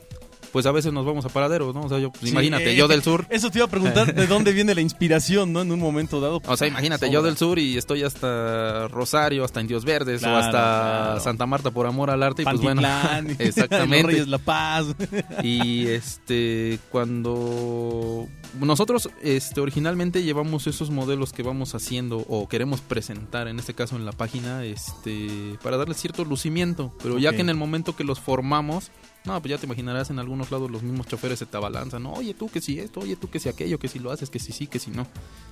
[0.55, 1.81] pues a veces nos vamos a paraderos, ¿no?
[1.81, 3.27] O sea, yo, pues, Sí, imagínate, eh, yo del sur.
[3.31, 5.62] Eso te iba a preguntar de dónde viene la inspiración, ¿no?
[5.62, 6.40] En un momento dado.
[6.47, 10.38] O sea, imagínate, yo del sur y estoy hasta Rosario, hasta Indios Verdes Claro, o
[10.38, 11.21] hasta claro.
[11.21, 12.83] Santa Marta por amor al arte y pues bueno,
[13.40, 14.07] exactamente.
[14.07, 14.95] Reyes La Paz.
[15.43, 18.29] Y este cuando
[18.61, 23.97] nosotros este originalmente llevamos esos modelos que vamos haciendo o queremos presentar en este caso
[23.97, 28.05] en la página este para darle cierto lucimiento, pero ya que en el momento que
[28.05, 28.93] los formamos
[29.27, 32.13] no, pues ya te imaginarás en algunos lados los mismos choferes se te abalanzan, ¿no?
[32.13, 34.39] oye tú que si esto, oye tú que si aquello, que si lo haces, que
[34.39, 35.07] si sí, que si no.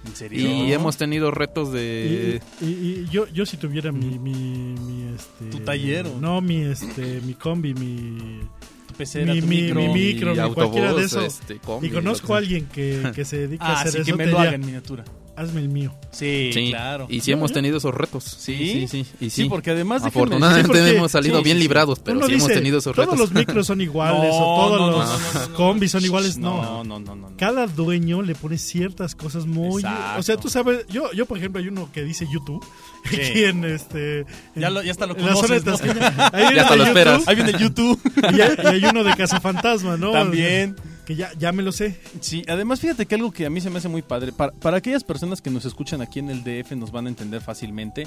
[0.06, 0.40] ¿En serio?
[0.40, 2.40] Y hemos tenido retos de...
[2.60, 6.20] Y, y- y yo, yo si tuviera mi, mi, mi, este, Tu taller, ¿o?
[6.20, 8.40] No, mi este mi combi, mi
[8.88, 9.80] Tu pecera, mi- tu mi- micro.
[9.80, 11.22] mi micro, cualquiera de eso.
[11.24, 14.04] este, combi, y conozco a alguien que, que se dedica a Ah, hacer sí, eso,
[14.10, 15.04] que me lo haga en miniatura.
[15.36, 15.94] Hazme el mío.
[16.10, 17.06] Sí, Sí, claro.
[17.08, 18.24] Y sí No, hemos tenido esos retos.
[18.24, 18.86] ¿Sí?
[18.86, 19.48] Sí, sí, y Sí, sí.
[19.48, 21.68] porque además Afortunadamente porque- hemos salido sí, bien sí, sí.
[21.68, 23.18] librados, pero sí hemos dice, tenido esos todos retos.
[23.18, 26.04] los micros son iguales No, o todos no, no, los no, no, no, combis son
[26.04, 26.84] iguales, No, no.
[26.84, 27.30] no, no, no.
[27.30, 27.36] no.
[27.38, 29.82] Cada dueño le pone ciertas cosas muy...
[29.82, 30.20] Exacto.
[30.20, 32.64] O sea, tú sabes, yo, yo por ejemplo hay uno que dice YouTube,
[33.10, 33.16] Sí.
[33.16, 34.20] aquí en este...
[34.20, 36.86] en- Ya lo- ya hasta lo en la zona de conoces, Ya hasta lo YouTube,
[36.88, 37.22] esperas.
[37.28, 38.00] Ahí viene YouTube.
[38.32, 40.12] Y hay, y hay uno de Cazafantasma, ¿no?
[40.12, 40.76] También.
[41.06, 41.98] Que ya, ya me lo sé.
[42.20, 44.76] Sí, además fíjate que algo que a mí se me hace muy padre, para, para
[44.76, 48.06] aquellas personas que nos escuchan aquí en el DF nos van a entender fácilmente,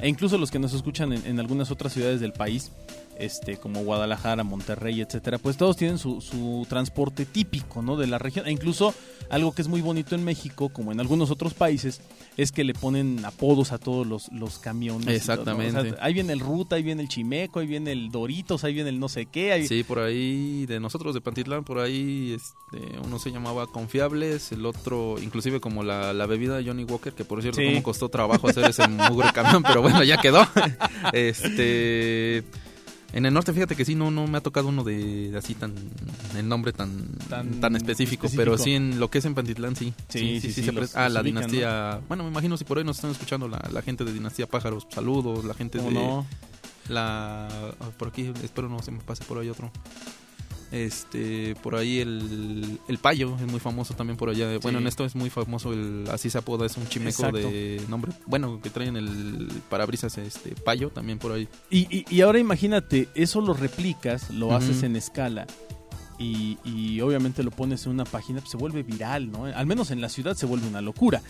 [0.00, 2.72] e incluso los que nos escuchan en, en algunas otras ciudades del país,
[3.18, 7.96] este, como Guadalajara, Monterrey, etcétera, pues todos tienen su, su transporte típico, ¿no?
[7.96, 8.94] De la región, e incluso
[9.30, 12.00] algo que es muy bonito en México, como en algunos otros países,
[12.36, 15.02] es que le ponen apodos a todos los, los camiones.
[15.02, 15.12] y todo, ¿no?
[15.62, 15.78] Exactamente.
[15.78, 18.74] O sea, ahí viene el Ruta, ahí viene el Chimeco, ahí viene el Doritos, ahí
[18.74, 19.66] viene el no sé qué, ahí...
[19.66, 24.66] Sí, por ahí, de nosotros de Pantitlán, por ahí este, uno se llamaba Confiables, el
[24.66, 27.66] otro, inclusive como la, la bebida de Johnny Walker, que por cierto, Sí.
[27.68, 30.46] como costó trabajo hacer ese mugre camión, pero bueno, ya quedó.
[31.12, 32.44] Este.
[33.12, 35.54] En el norte, fíjate que sí, no, no me ha tocado uno de, de así
[35.54, 35.74] tan.
[36.36, 38.36] El nombre tan, Tan tan, específico, específico.
[38.52, 39.92] pero sí en lo que es en Pantitlán, sí.
[40.08, 42.00] Sí, sí, sí, se los- pre- ah, los la ubican, dinastía.
[42.08, 44.86] Bueno, me imagino si por ahí nos están escuchando la, la gente de Dinastía Pájaros,
[44.90, 45.94] saludos, la gente ¿Cómo de.
[45.94, 46.26] no?
[46.88, 47.48] La.
[47.98, 49.70] Por aquí, espero no se me pase por ahí otro.
[50.72, 54.46] Este, por ahí el, el payo es muy famoso también por allá.
[54.62, 54.82] Bueno, Sí.
[54.82, 57.36] en esto es muy famoso el, así se apoda, es un chimeco Exacto.
[57.36, 61.46] de nombre, bueno, que traen el parabrisas este payo también por ahí.
[61.70, 65.46] Y, y- y ahora imagínate, eso lo replicas, lo haces en escala
[66.18, 69.44] y, y obviamente lo pones en una página, pues se vuelve viral, ¿no?
[69.44, 71.20] Al menos en la ciudad se vuelve una locura.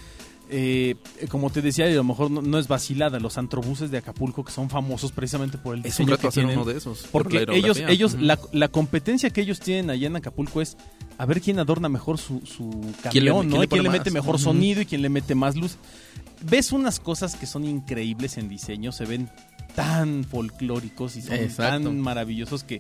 [0.50, 0.96] Eh,
[1.31, 4.44] como te decía, y a lo mejor no, no es vacilada, los antrobuses de Acapulco
[4.44, 6.59] que son famosos precisamente por el Es un diseño reto que tienen.
[6.59, 7.05] uno de esos.
[7.05, 10.76] por Porque la ellos, ellos la, la competencia que ellos tienen allá en Acapulco es
[11.16, 12.68] a ver quién adorna mejor su, su
[13.11, 13.59] ¿Quién le- camión, quién ¿no?
[13.59, 15.76] le Y quién pone le mete mejor sonido y quién le mete más luz.
[16.42, 19.31] Ves unas cosas que son increíbles en diseño, se ven
[19.74, 21.88] tan folclóricos y son Exacto.
[21.88, 22.74] tan maravillosos que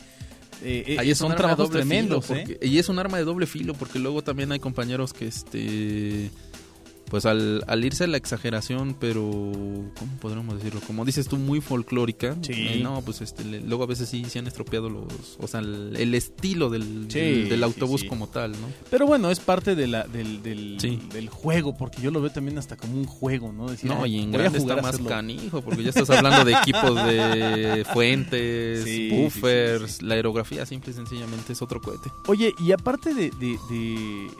[0.64, 2.44] eh, eh, Ahí es son un trabajos tremendos, ¿eh?
[2.46, 6.30] porque- Y es un arma de doble filo, porque luego también hay compañeros que, este,
[7.12, 10.80] pues al, al irse a la exageración, pero, ¿cómo podríamos decirlo?
[10.86, 12.34] Como dices tú, muy folclórica.
[12.40, 12.52] Sí.
[12.54, 15.60] eh, no, pues este, le- luego a veces sí se han estropeado los, o sea,
[15.60, 18.08] el, el estilo del, Sí, del, del sí, autobús sí.
[18.08, 18.66] como tal, ¿no?
[18.90, 22.78] Pero bueno, es parte de la, del, del, juego, porque yo lo veo también hasta
[22.78, 23.68] como un juego, ¿no?
[23.68, 25.10] Decir, No, "Ay, y en grande está más hacerlo".
[25.10, 31.52] canijo, porque ya estás hablando de equipos de fuentes, buffers, la aerografía simple y sencillamente
[31.52, 32.10] es otro cohete.
[32.26, 34.30] Oye, y aparte de, de, de, eh,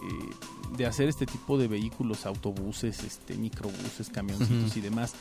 [0.77, 2.25] de hacer este tipo de vehículos,
[2.63, 4.79] autobuses, este, microbuses, camioncitos Ujú.
[4.79, 5.15] y demás,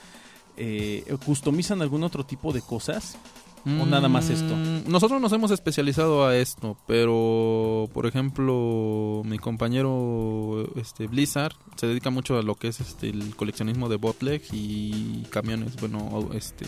[0.57, 3.17] eh, ¿customizan algún otro tipo de cosas?
[3.63, 4.55] ¿O nada más esto?
[4.55, 11.85] Mm, Nosotros nos hemos especializado a esto, pero por ejemplo, mi compañero este Blizzard se
[11.85, 16.65] dedica mucho a lo que es este el coleccionismo de botleg y camiones, bueno, este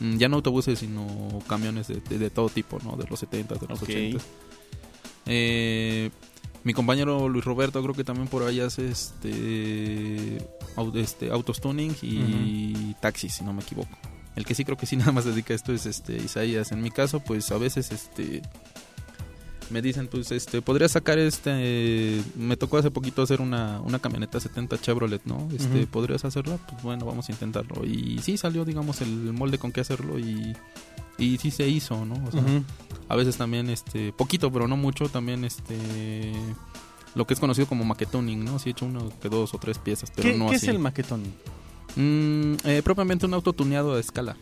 [0.00, 2.96] mm, ya no autobuses, sino camiones de, de- de todo tipo, ¿no?
[2.96, 3.88] De los 70, de los Ok.
[3.88, 4.24] 80.
[5.26, 6.10] Eh,
[6.64, 10.38] mi compañero Luis Roberto creo que también por ahí hace este,
[10.94, 13.98] este autostuning y taxis, si no me equivoco.
[14.36, 16.72] El que sí creo que sí nada más dedica a esto es este Isaías.
[16.72, 18.42] En mi caso, pues a veces este
[19.70, 24.40] me dicen, pues este podría sacar este me tocó hace poquito hacer una, una camioneta
[24.40, 25.48] 70 Chevrolet, ¿no?
[25.54, 25.86] Este.
[25.86, 26.58] ¿podrías hacerla?
[26.68, 27.84] Pues bueno, vamos a intentarlo.
[27.84, 30.54] Y sí salió, digamos, el molde con qué hacerlo y
[31.18, 32.14] y sí se hizo, ¿no?
[32.26, 32.42] O sea,
[33.08, 36.32] a veces también este poquito pero no mucho también este
[37.14, 39.78] lo que es conocido como maquetoning no sí he hecho uno que dos o tres
[39.78, 41.22] piezas pero ¿Qué, no qué así es el maquetón?
[41.94, 44.36] Mm, eh, propiamente un auto tuneado a escala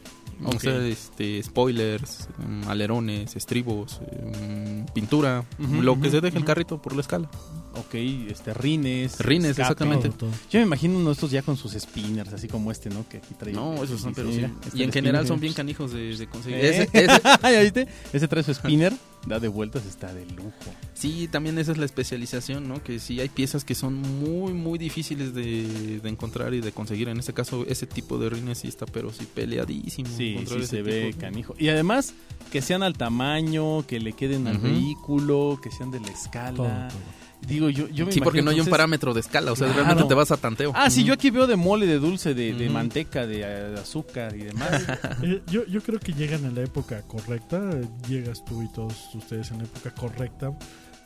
[0.45, 0.55] Ok.
[0.55, 6.81] o sea este spoilers mm, alerones estribos mm, pintura lo que se deje el carrito
[6.81, 7.31] por la escala
[7.73, 9.19] Ok, este, rines.
[9.21, 9.63] Rines, escape.
[9.63, 10.09] exactamente.
[10.09, 10.31] Todo, todo.
[10.51, 13.09] Yo me imagino uno de estos ya con sus spinners, así como este, ¿no?
[13.09, 13.53] Que aquí trae.
[13.53, 14.37] no esos son pero sí.
[14.37, 16.83] Mira, este y en general spinner, son bien canijos de, de conseguir ¿Eh?
[16.83, 17.87] Ese- ese- ¿Ya viste?
[18.13, 18.93] Ese trae su spinner,
[19.27, 20.51] da de vueltas, está de lujo.
[20.95, 22.83] Sí, también esa es la especialización, ¿no?
[22.83, 27.09] Que sí hay piezas que son muy, muy difíciles de, de encontrar y de conseguir.
[27.09, 30.09] En este caso, ese tipo de rines sí está, pero sí peleadísimo.
[30.17, 31.21] Sí, sí se ve tipo.
[31.21, 31.55] canijo.
[31.57, 32.15] Y además,
[32.51, 36.57] que sean al tamaño, que le queden al vehículo, que sean de la escala.
[36.57, 37.21] Todo, todo.
[37.47, 39.83] Digo, yo, yo me Sí, porque no hay un parámetro de escala, o sea, Claro.
[39.85, 40.73] realmente te vas a tanteo.
[40.75, 43.81] Ah, sí, yo aquí veo de mole, de dulce, de, de manteca, de, eh, de
[43.81, 44.71] azúcar y demás.
[45.23, 47.61] Eh, yo, yo creo que llegan en la época correcta.
[48.09, 50.53] Llegas tú y todos ustedes en la época correcta.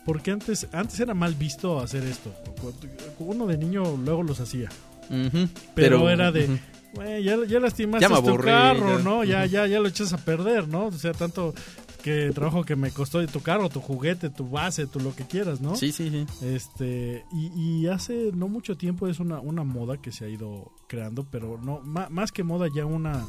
[0.04, 2.32] Porque antes, antes era mal visto hacer esto.
[3.18, 4.68] Uno de niño luego los hacía.
[5.74, 6.60] Pero era de-
[7.22, 9.04] ya, ya lastimaste Ya me tu aburrí, carro, ya.
[9.04, 9.24] ¿no?
[9.24, 10.86] Ya, ya, ya lo echas a perder, ¿no?
[10.86, 11.54] O sea, tanto
[12.04, 15.24] que trabajo que me costó de tu carro, tu juguete, tu base, tu lo que
[15.24, 15.74] quieras, ¿no?
[15.74, 16.26] Sí, sí, sí.
[16.46, 17.46] Este, y,
[17.82, 21.58] y hace no mucho tiempo es una, una moda que se ha ido creando, pero
[21.58, 23.24] no, ma- más que moda ya una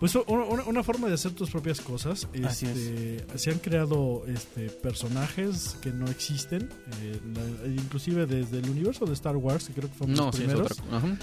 [0.00, 2.26] pues una, una forma de hacer tus propias cosas.
[2.44, 6.68] Así Este, Se han creado este, personajes que no existen,
[7.02, 10.36] eh, la- inclusive desde el universo de Star Wars, que creo que fueron No, los
[10.36, 10.78] sí, es primeros,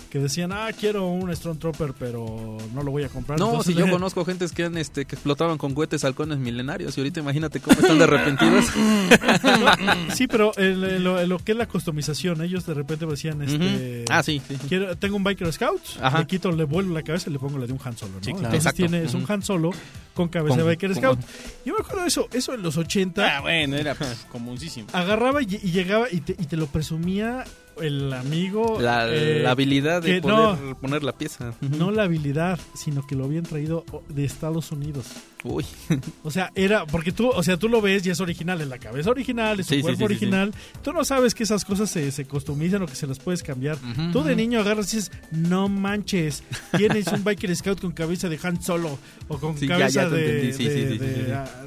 [0.10, 3.40] que decían, ah, quiero un Stormtrooper, pero no lo voy a comprar.
[3.40, 6.96] No, Entonces si yo conozco gentes que han este que explotaban con cohetes halcones milenarios
[6.98, 8.66] y ahorita imagínate cómo están de arrepentidos.
[10.14, 14.06] Sí, pero en lo, que es la customización, ellos de repente me decían, este...
[14.10, 14.42] Ah, sí.
[14.68, 16.20] Quiero, tengo un Biker Scout, Ajá.
[16.20, 18.20] le quito, le vuelvo la cabeza y le pongo la de un Han Solo, ¿no?
[18.24, 18.46] Sí, claro.
[18.48, 18.90] Entonces Exacto.
[18.92, 19.26] tiene, es un.
[19.28, 19.72] Han Solo
[20.14, 21.20] con cabeza Con- de Biker con- Scout.
[21.66, 24.88] Yo me acuerdo de eso, eso en los 80, ah, bueno, era pues, comunísimo.
[24.94, 27.44] agarraba y, y llegaba y te, y te lo presumía
[27.82, 28.78] el amigo.
[28.80, 31.54] La, eh, la habilidad de poder poner la pieza.
[31.62, 35.08] no la habilidad, sino que lo habían traído de Estados Unidos.
[35.44, 35.66] Uy.
[36.24, 38.80] O sea, era, porque tú, o sea, tú lo ves y es original, es la
[38.80, 40.54] cabeza original, es su Sí, cuerpo sí, sí, original.
[40.84, 43.78] Tú no sabes que esas cosas se, se customizan o que se las puedes cambiar.
[44.12, 46.44] Tú de niño agarras y dices, no manches,
[46.76, 50.52] tienes un Biker Scout con cabeza de Han Solo o con cabeza de,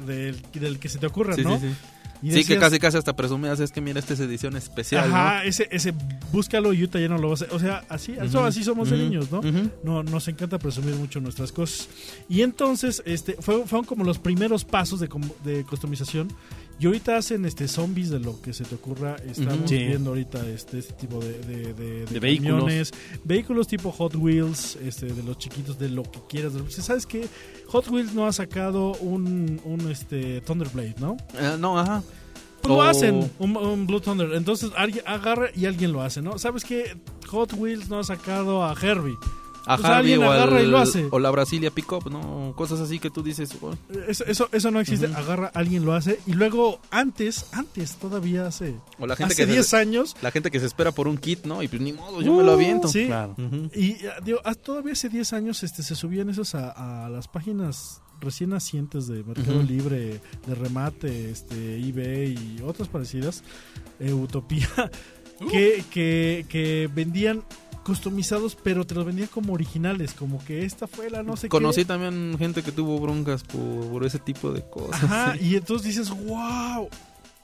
[0.05, 1.59] del, que se te ocurra, Sí, ¿no?
[2.21, 5.67] Sí, que casi casi hasta presumías, es que mira, esta es edición especial, Ajá, ese,
[5.71, 5.93] ese,
[6.31, 7.47] búscalo y Utah ya no lo vas a...
[7.51, 9.41] O sea, así, así somos de niños, ¿no?
[9.83, 11.89] No, nos encanta presumir mucho nuestras cosas.
[12.29, 15.09] Y entonces, este, fue, fueron como los primeros pasos de,
[15.43, 16.29] de customización.
[16.81, 19.15] Y ahorita hacen este zombies de lo que se te ocurra.
[19.25, 19.69] Estamos.
[19.69, 19.77] Sí.
[19.77, 22.59] viendo ahorita este, este tipo de, de, de- de De vehículos.
[22.63, 22.91] camiones.
[23.23, 26.53] Vehículos tipo Hot Wheels, este, de los chiquitos, de lo que quieras.
[26.69, 27.27] ¿Sabes qué?
[27.67, 31.17] Hot Wheels no ha sacado un, un este, Thunderblade, ¿no?
[31.35, 32.01] Eh, no, ajá.
[32.63, 34.33] Pues lo hacen, un, un Blue Thunder.
[34.33, 36.37] Entonces alguien agarra y alguien lo hace, ¿no?
[36.39, 36.95] ¿Sabes qué?
[37.27, 39.15] Hot Wheels no ha sacado a Herbie.
[39.67, 41.07] A Pues Harvey o, agarra al- y lo hace.
[41.11, 42.53] o la Brasilia Pickup, ¿no?
[42.55, 43.73] Cosas así que tú dices, "Oh,
[44.07, 45.05] Eso, eso, eso no existe.
[45.07, 46.19] Agarra, alguien lo hace.
[46.25, 50.15] Y luego, antes, antes, todavía hace, O la gente hace que 10 se, años.
[50.21, 51.61] la gente que se espera por un kit, ¿no?
[51.61, 52.87] Y pues ni modo, yo me lo aviento.
[52.87, 53.05] Sí.
[53.05, 53.35] Claro.
[53.75, 57.27] Y ah, digo, ah, todavía hace 10 años este, se subían esos a, a las
[57.27, 59.61] páginas recién nacientes de Mercado.
[59.63, 63.43] Libre, de Remate, este, eBay y otras parecidas,
[63.99, 64.69] eh, Utopía,
[65.51, 67.43] que, que, que vendían
[67.83, 71.81] customizados, pero te los vendían como originales, como que esta fue la no sé Conocí
[71.81, 71.85] qué.
[71.85, 75.03] también gente que tuvo broncas por, por ese tipo de cosas.
[75.03, 75.49] Ajá, sí.
[75.49, 76.89] y entonces dices, wow.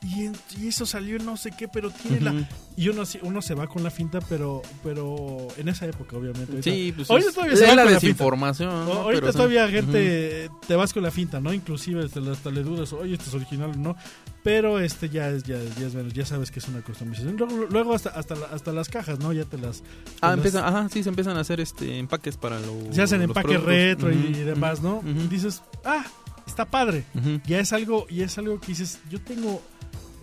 [0.03, 0.29] Y,
[0.67, 2.33] eso salió no sé qué, pero tiene la...
[2.75, 6.61] Y uno, uno se va con la finta, pero pero en esa época, obviamente.
[6.61, 8.23] Sí, pues Ahorita es- todavía se va la con la finta.
[8.23, 11.51] ahorita Pero, todavía gente te vas con la finta, ¿no?
[11.51, 13.95] Inclusive hasta, le- hasta le dudas, oye, esto es original o no.
[14.43, 17.35] Pero este ya es, ya, ya es menos, ya sabes que es una customización.
[17.35, 19.33] Luego, luego hasta, hasta, la- hasta las cajas, ¿no?
[19.33, 19.81] Ya te las...
[20.21, 22.95] Ah, empiezan, ajá, sí, se empiezan a hacer este empaques para los.
[22.95, 23.67] se hacen los empaque productos.
[23.73, 25.03] retro y, demás, ¿no?
[25.03, 26.05] Y dices, ah,
[26.45, 27.03] está padre.
[27.47, 29.61] Ya es algo, y es algo que dices, yo tengo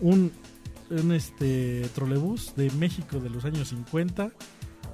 [0.00, 0.32] un,
[0.90, 4.30] un este trolebús de México de los años 50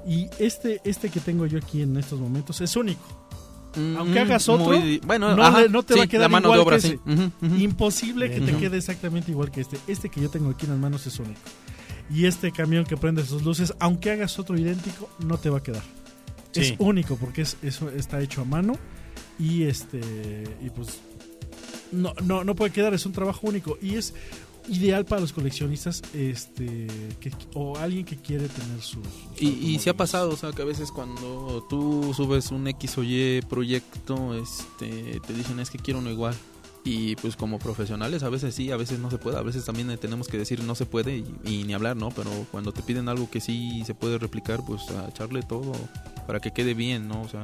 [0.07, 3.19] y este, este que tengo yo aquí en estos momentos es único.
[3.97, 6.29] Aunque Mm, hagas otro, muy- bueno, no ajá, le- no te va a quedar la
[6.29, 6.95] mano igual de obra, que sí.
[7.07, 7.55] Ujú, ujú.
[7.63, 9.79] Imposible que te quede exactamente igual que este.
[9.87, 11.39] Este que yo tengo aquí en las manos es único.
[12.13, 15.63] Y este camión que prende sus luces, aunque hagas otro idéntico, no te va a
[15.63, 15.83] quedar.
[16.53, 18.73] Es único porque es, eso está hecho a mano
[19.39, 20.01] y este
[20.61, 20.99] y pues
[21.93, 24.15] no, no, no puede quedar, es un trabajo único y es
[24.69, 26.87] ideal para los coleccionistas este
[27.21, 30.53] que, o alguien que quiere tener sus, sus Y, y se ha pasado, o sea,
[30.53, 35.71] que a veces cuando tú subes un X o Y proyecto, este, te dicen es
[35.71, 36.35] que quiero uno igual.
[36.83, 39.91] Y pues como profesionales a veces sí, a veces no se puede, a veces también
[39.91, 42.09] eh, tenemos que decir no se puede y, y ni hablar, ¿no?
[42.11, 45.73] Pero cuando te piden algo que sí se puede replicar, pues a echarle todo
[46.27, 47.21] para que quede bien, ¿no?
[47.21, 47.43] O sea,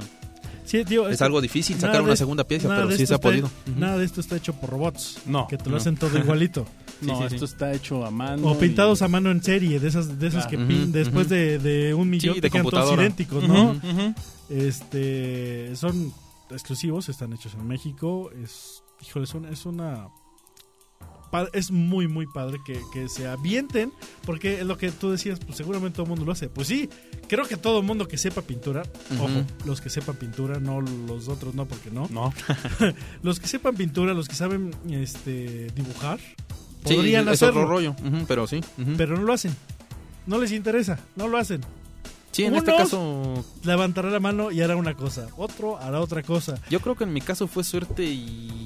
[0.65, 3.19] Sí, tío, es esto- algo difícil sacar una segunda pieza, pero sí se ha está-
[3.29, 3.51] podido.
[3.77, 5.77] Nada de esto está hecho por robots No, que te lo no.
[5.77, 6.67] hacen todo igualito
[7.03, 7.53] No, Sí, sí, esto sí.
[7.53, 8.49] está hecho a mano.
[8.49, 10.49] O pintados y- a mano en serie, de esas, de esas Ah.
[10.49, 13.77] que pin- después de, de un millón Sí, de quedan todos idénticos, ¿no?
[14.49, 16.13] Este, son
[16.51, 18.31] exclusivos, están hechos en México.
[18.43, 20.09] Es, híjole, es una, es una
[21.53, 23.93] es muy muy padre que, que se avienten
[24.25, 26.49] porque es lo que tú decías, pues seguramente todo el mundo lo hace.
[26.49, 26.89] Pues sí,
[27.29, 28.85] creo que todo el mundo que sepa pintura,
[29.21, 32.09] ojo, los que sepan pintura, no los otros no porque no.
[32.11, 32.33] No.
[33.23, 36.21] Los que sepan pintura, los que saben este dibujar,
[36.87, 38.61] Sí, podrían otro hacerlo, rollo, ujú, pero sí.
[38.97, 39.55] pero no lo hacen.
[40.27, 41.61] No les interesa, no lo hacen.
[42.33, 46.59] sí, en este caso Levantará la mano y hará una cosa, otro hará otra cosa.
[46.69, 48.66] Yo creo que en mi caso fue suerte y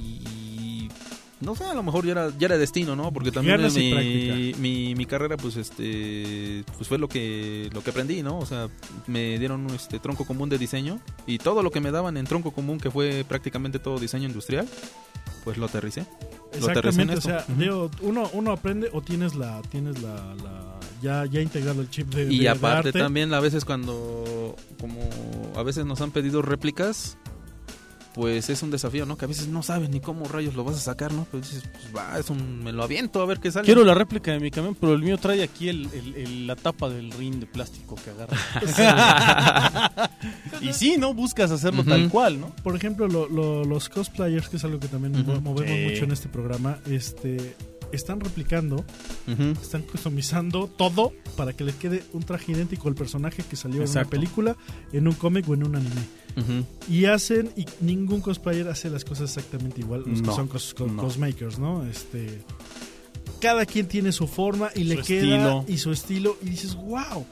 [1.40, 3.12] no sé, a lo mejor ya era, ya era destino, ¿no?
[3.12, 8.22] Porque también mi, mi, mi carrera, pues este, pues fue lo que lo que aprendí,
[8.22, 8.38] ¿no?
[8.38, 8.68] O sea,
[9.06, 12.50] me dieron este tronco común de diseño y todo lo que me daban en tronco
[12.52, 14.68] común, que fue prácticamente todo diseño industrial,
[15.44, 16.04] pues lo aterricé.
[16.60, 20.34] Lo aterricé en Exactamente, o sea, digo, uno, uno aprende o tienes la, tienes la,
[20.34, 22.98] la- ya, ya integrado el chip de, Y de- de aparte arte.
[22.98, 25.00] también a veces cuando como
[25.56, 27.16] a veces nos han pedido réplicas,
[28.20, 29.16] pues es un desafío, ¿no?
[29.16, 31.26] Que a veces no sabes ni cómo rayos lo vas a sacar, ¿no?
[31.30, 33.64] Pues dices, pues va, es un me lo aviento a ver qué sale.
[33.64, 36.54] Quiero la réplica de mi camión, pero el mío trae aquí el, el- el- la
[36.54, 38.36] tapa del ring de plástico que agarra.
[40.60, 41.14] y sí, ¿no?
[41.14, 42.54] Buscas hacerlo tal cual, ¿no?
[42.62, 45.40] Por ejemplo, lo- lo- los cosplayers, que es algo que también Ujú.
[45.40, 45.86] movemos Sí.
[45.90, 47.56] mucho en este programa, este
[47.92, 48.84] están replicando,
[49.62, 53.88] están customizando todo para que les quede un traje idéntico al personaje que salió en
[53.88, 54.56] una película,
[54.92, 56.02] en un cómic o en un anime.
[56.88, 60.90] Y hacen, y ningún cosplayer hace las cosas exactamente igual, los que son cos, cos-
[60.92, 61.02] no.
[61.02, 61.84] cosmakers, ¿no?
[61.86, 62.42] Este,
[63.40, 65.64] cada quien tiene su forma y le queda estilo.
[65.68, 67.24] y su estilo y dices, wow,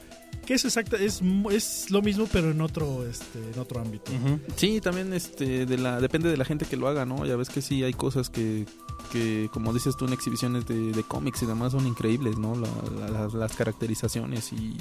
[0.48, 4.10] que es exacta, es, es lo mismo pero en otro, este, en otro ámbito.
[4.56, 7.26] Sí, también este de la depende de la gente que lo haga, ¿no?
[7.26, 8.64] Ya ves que sí hay cosas que
[9.12, 12.54] que como dices tú en exhibiciones de, de cómics y demás son increíbles, ¿no?
[12.56, 14.76] La- la- las caracterizaciones y,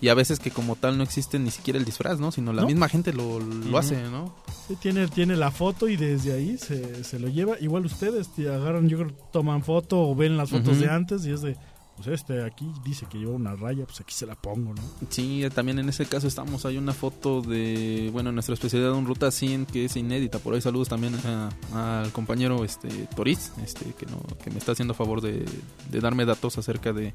[0.00, 2.32] y a veces que como tal no existe ni siquiera el disfraz, ¿no?
[2.32, 2.68] Sino la ¿No?
[2.68, 4.34] misma gente lo, lo hace, ¿no?
[4.68, 7.56] Sí, tiene, tiene la foto y desde ahí se, se lo lleva.
[7.60, 11.30] Igual ustedes te agarran, yo creo, toman foto o ven las fotos de antes y
[11.32, 11.56] es de,
[11.96, 14.82] pues este aquí dice que lleva una raya, pues aquí se la pongo, ¿no?
[15.10, 16.64] Sí, también en ese caso estamos.
[16.66, 20.38] Hay una foto de, bueno, nuestra especialidad, un Ruta 100 que es inédita.
[20.38, 24.72] Por ahí saludos también a- al compañero este Toriz, este, que, no, que me está
[24.72, 25.44] haciendo favor de,
[25.90, 27.14] de darme datos acerca de,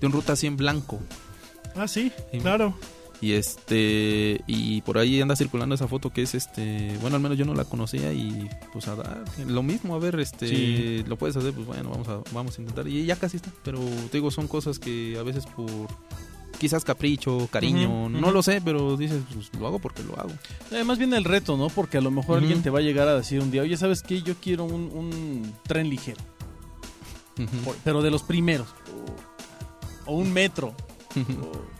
[0.00, 1.00] de un Ruta 100 blanco.
[1.76, 2.38] Ah, sí, Sí.
[2.38, 2.74] claro.
[3.20, 7.38] Y este y por ahí anda circulando esa foto que es este, bueno, al menos
[7.38, 11.04] yo no la conocía y pues a dar lo mismo, a ver, este, Sí.
[11.06, 13.78] lo puedes hacer, pues bueno, vamos a vamos a intentar y ya casi está, pero
[14.10, 15.70] te digo, son cosas que a veces por
[16.58, 20.30] quizás capricho, cariño, no lo sé, pero dices, pues lo hago porque lo hago.
[20.70, 21.68] Además viene el reto, ¿no?
[21.68, 24.02] Porque a lo mejor alguien te va a llegar a decir un día, oye, ¿sabes
[24.02, 24.22] qué?
[24.22, 26.20] Yo quiero un, un tren ligero,
[27.64, 28.68] por- pero de los primeros.
[30.06, 30.74] O, o un metro.
[31.16, 31.73] o-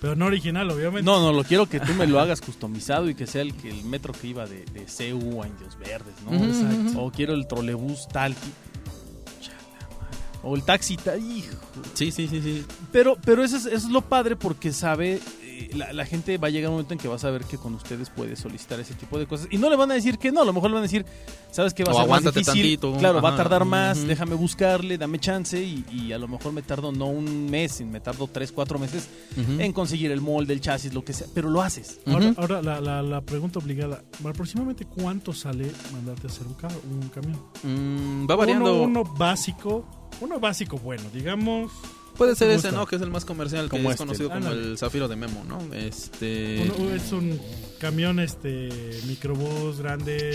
[0.00, 1.02] Pero no original, obviamente.
[1.04, 3.70] No, no, lo quiero que tú me lo hagas customizado y que sea el, que
[3.70, 6.34] el metro que iba de, de CU a Indios Verdes, ¿no?
[6.34, 7.02] Exacto.
[7.02, 8.34] O quiero el trolebús tal.
[8.34, 8.52] ti-
[9.40, 9.56] Chala
[9.98, 10.18] madre.
[10.42, 11.18] O el taxi tal.
[11.20, 11.56] Hijo.
[11.94, 12.64] Sí, sí, sí, sí.
[12.92, 15.18] Pero, pero eso, es, eso es lo padre porque sabe,
[15.58, 17.58] eh, la, la gente va a llegar un momento en que va a saber que
[17.58, 19.48] con ustedes puede solicitar ese tipo de cosas.
[19.50, 21.04] Y no le van a decir que no, a lo mejor le van a decir,
[21.50, 22.44] sabes que va a O ser más difícil.
[22.44, 22.96] tantito.
[22.98, 26.62] Claro, va a tardar más, déjame buscarle, dame chance y, y a lo mejor me
[26.62, 30.92] tardo no un mes, me tardo tres, cuatro meses en conseguir el molde, el chasis,
[30.94, 32.00] lo que sea, pero lo haces.
[32.06, 32.40] Ahora, Ujú.
[32.40, 34.02] ahora la, la, la pregunta obligada.
[34.24, 37.40] ¿Aproximadamente cuánto sale mandarte a hacer un, ca- un camión?
[37.62, 38.74] Mm, va variando.
[38.82, 39.84] Uno, uno básico,
[40.20, 41.72] uno básico bueno, digamos.
[42.16, 42.72] Puede ser ¿Te ese?
[42.72, 42.86] ¿no?
[42.86, 44.04] Que es el más comercial, que Como es este.
[44.06, 44.70] conocido como Ándale.
[44.72, 45.58] el Zafiro de Memo, ¿no?
[45.74, 46.70] Este...
[46.78, 47.38] Uno- es un
[47.78, 48.68] camión este
[49.06, 50.32] microbús grande.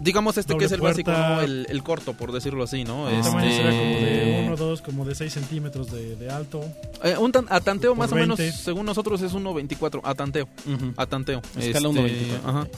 [0.00, 1.28] Digamos este Doble que es el básico, puerta.
[1.36, 1.40] ¿no?
[1.40, 3.08] El, el corto, por decirlo así, ¿no?
[3.08, 6.60] El Este, tamaño será como de 1, 2, como de 6 centímetros de, de alto.
[7.02, 8.40] eh, un tan- a tanteo Por más o 20.
[8.40, 10.48] menos, según nosotros es 1.24, a tanteo,
[10.96, 11.42] a tanteo.
[11.58, 12.40] Escala Este, 1.24.
[12.48, 12.68] Ajá.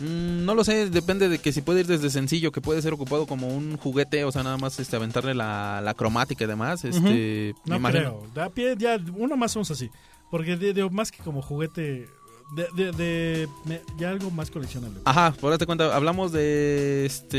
[0.00, 2.92] Mm, no lo sé, depende de que si puede ir desde sencillo, que puede ser
[2.92, 6.84] ocupado como un juguete, o sea, nada más este aventarle la, la cromática y demás,
[6.84, 7.54] este...
[7.64, 8.00] me No imagino.
[8.00, 8.26] creo.
[8.34, 9.90] Da pie, ya, uno más o menos así.
[10.30, 12.08] Porque de, de- más que como juguete,
[12.54, 15.00] de, de, de- me- ya algo más coleccionable.
[15.04, 17.36] Ajá, por darte cuenta, hablamos de este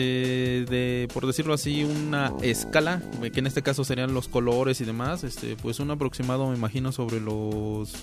[0.70, 3.02] de por decirlo así una escala,
[3.34, 6.92] que en este caso serían los colores y demás, este pues un aproximado me imagino
[6.92, 7.94] sobre los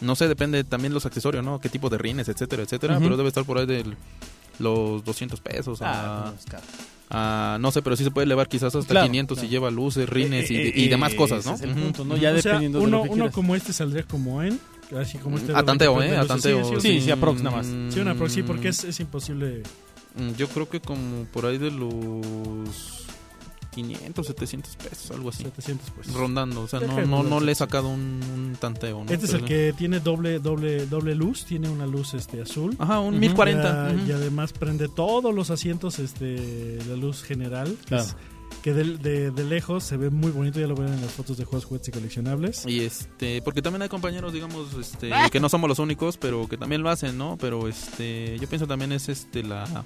[0.00, 1.60] no sé, depende también los accesorios, ¿no?
[1.60, 3.84] Qué tipo de rines, etcétera, etcétera, pero debe estar por ahí de
[4.58, 6.62] los 200 pesos Ah, a, no, es caro.
[7.10, 9.46] a- no sé, pero sí se puede elevar quizás hasta Claro, 500 claro.
[9.48, 11.54] si lleva luces, rines y, Eh, eh, y demás eh, cosas, ¿no?
[11.54, 11.80] es el Ujú.
[11.80, 12.16] punto, ¿no?
[12.16, 14.58] Ya o sea, dependiendo de uno, lo que uno como este saldría como en.
[14.96, 16.24] Así como este A de tanteo, 23 ¿eh?
[16.24, 16.64] A tanteo.
[16.64, 17.00] Sí, sí, Sí, sí.
[17.06, 17.66] sí, aprox nada más.
[17.92, 19.62] Sí, una proxy, Mm, porque es, es imposible.
[20.14, 23.04] Mm, Yo creo que como por ahí de los
[23.76, 25.44] 500, 700 pesos, algo así.
[25.44, 26.12] 700 pues.
[26.12, 27.56] Rondando, o sea, no, no, no le he 700.
[27.58, 29.12] sacado un, un tanteo, ¿no?
[29.12, 32.74] Este es el que tiene doble doble doble luz, tiene una luz este azul.
[32.80, 33.20] Ajá, un Ujú.
[33.20, 33.62] 1040.
[33.90, 34.08] Ya- ujú.
[34.08, 38.02] Y además prende todos los asientos este la luz general, que, Claro.
[38.04, 38.16] es-
[38.62, 41.36] que de, de- de lejos se ve muy bonito, ya lo ven en las fotos
[41.36, 42.64] de juegos, juguetes y coleccionables.
[42.66, 45.28] Y este, porque también hay compañeros, digamos, este, Ah.
[45.30, 47.36] que no somos los únicos, pero que también lo hacen, ¿no?
[47.40, 49.84] Pero este, yo pienso también es este la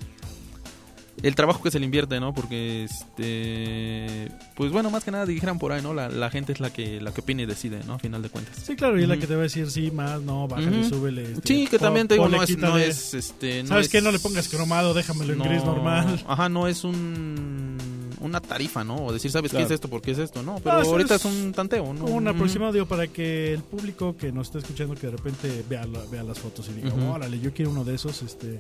[1.23, 2.33] el trabajo que se le invierte, ¿no?
[2.35, 5.95] Porque este, pues bueno, más que nada dijeran por ahí, ¿no?
[5.95, 7.95] La, la gente es la que la que opina y decide, ¿no?
[7.95, 8.57] A final de cuentas.
[8.65, 11.23] Sí, claro, y es la que te va a decir sí, más, no, bájale, súbele.
[11.33, 14.01] este, Sí, que también te digo, no es, no es este, no ¿Sabes es- qué?
[14.01, 16.23] No le pongas cromado, déjamelo en no- gris normal.
[16.27, 17.77] Ajá, no es un
[18.21, 18.97] una tarifa, ¿no?
[19.07, 19.67] O decir, ¿sabes qué Claro.
[19.67, 19.89] es esto?
[19.89, 20.43] ¿Por qué es esto?
[20.43, 22.05] No, pero No, ahorita es es un tanteo, ¿no?
[22.05, 25.87] Un aproximado, digo, para que el público que nos está escuchando, que de repente vea,
[25.87, 27.13] la- vea las fotos y diga, Ujú.
[27.13, 28.59] órale, yo quiero uno de esos, este,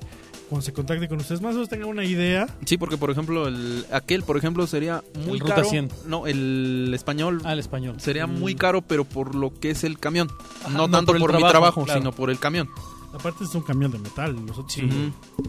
[0.49, 2.47] cuando se contacte con ustedes, más o menos tenga una idea.
[2.65, 5.69] Sí, porque por ejemplo, el, aquel, por ejemplo, sería muy El Ruta caro.
[5.69, 5.89] 100.
[6.07, 7.97] No, el español Al español.
[8.01, 8.39] sería Mm.
[8.41, 10.29] muy caro, pero por lo que es el camión.
[10.63, 12.01] Ajá, no no tanto por por, el mi trabajo, trabajo, claro.
[12.01, 12.69] sino por el camión.
[13.13, 14.89] Aparte es un camión de metal, los otros Sí.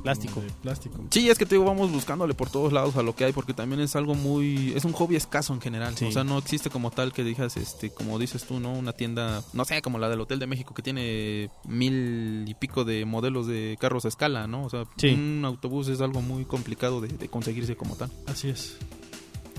[0.03, 0.41] Plástico.
[0.41, 0.97] de plástico.
[1.11, 3.53] Sí, es que te digo, vamos buscándole por todos lados a lo que hay, porque
[3.53, 4.73] también es algo muy.
[4.75, 5.95] Es un hobby escaso en general.
[5.95, 6.05] Sí.
[6.05, 8.73] O sea, no existe como tal que digas, este, como dices tú, ¿no?
[8.73, 12.83] Una tienda, no sé, como la del Hotel de México, que tiene mil y pico
[12.83, 14.65] de modelos de carros a escala, ¿no?
[14.65, 15.09] O sea, Sí.
[15.09, 18.09] un autobús es algo muy complicado de, de conseguirse como tal.
[18.27, 18.77] Así es.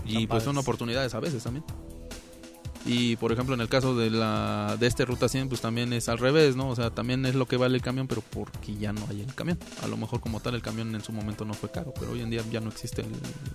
[0.04, 1.64] Y pues son oportunidades a veces también.
[2.84, 6.08] Y por ejemplo, en el caso de la de este Ruta 100, pues también es
[6.08, 6.68] al revés, ¿no?
[6.68, 9.34] O sea, también es lo que vale el camión, pero porque ya no hay el
[9.34, 9.58] camión.
[9.82, 12.22] A lo mejor como tal el camión en su momento no fue caro, pero hoy
[12.22, 13.08] en día ya no existe el,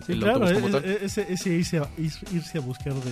[0.06, 0.86] Sí, el claro, autobús como e- tal.
[0.90, 3.12] e- ese, ese irse, a, irse a buscar de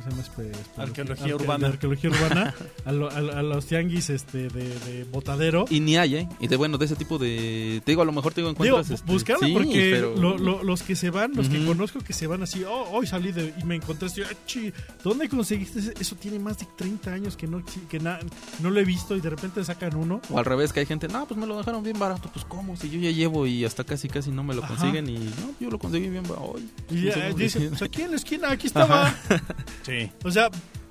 [0.00, 0.50] ¿cómo se llama?
[0.50, 1.66] Espe- espe- Arqueología arque- urbana.
[1.68, 5.64] arqueología urbana a, lo- a- a los tianguis este, de, de botadero.
[5.70, 6.28] Y ni hay, ¿eh?
[6.40, 7.82] Y de bueno, de ese tipo de.
[7.84, 8.90] Te digo, a lo mejor te digo, Digo, encuentras.
[9.00, 12.12] este, buscarla sí, porque pero- lo- lo- los que se van, los que conozco que
[12.12, 14.72] se van así, oh, hoy salí de, y me encontré así, "Ah, chi,
[15.04, 15.94] ¿dónde conseguiste ese?
[16.00, 16.16] eso?
[16.16, 18.18] tiene más de 30 años que no que na-
[18.60, 20.20] no lo he visto y de repente sacan uno.
[20.30, 22.30] O al revés, que hay gente, no, pues me lo dejaron bien barato.
[22.32, 22.76] Pues, ¿cómo?
[22.76, 24.74] Si yo ya llevo y hasta casi, casi no me lo Ajá.
[24.76, 25.08] consiguen.
[25.08, 26.56] Y no, yo lo conseguí bien barato.
[26.90, 27.68] Y ya, sé cómo dice, decir.
[27.70, 29.14] pues aquí en la esquina, aquí estaba.
[29.90, 30.10] Sí.
[30.24, 30.46] O sea,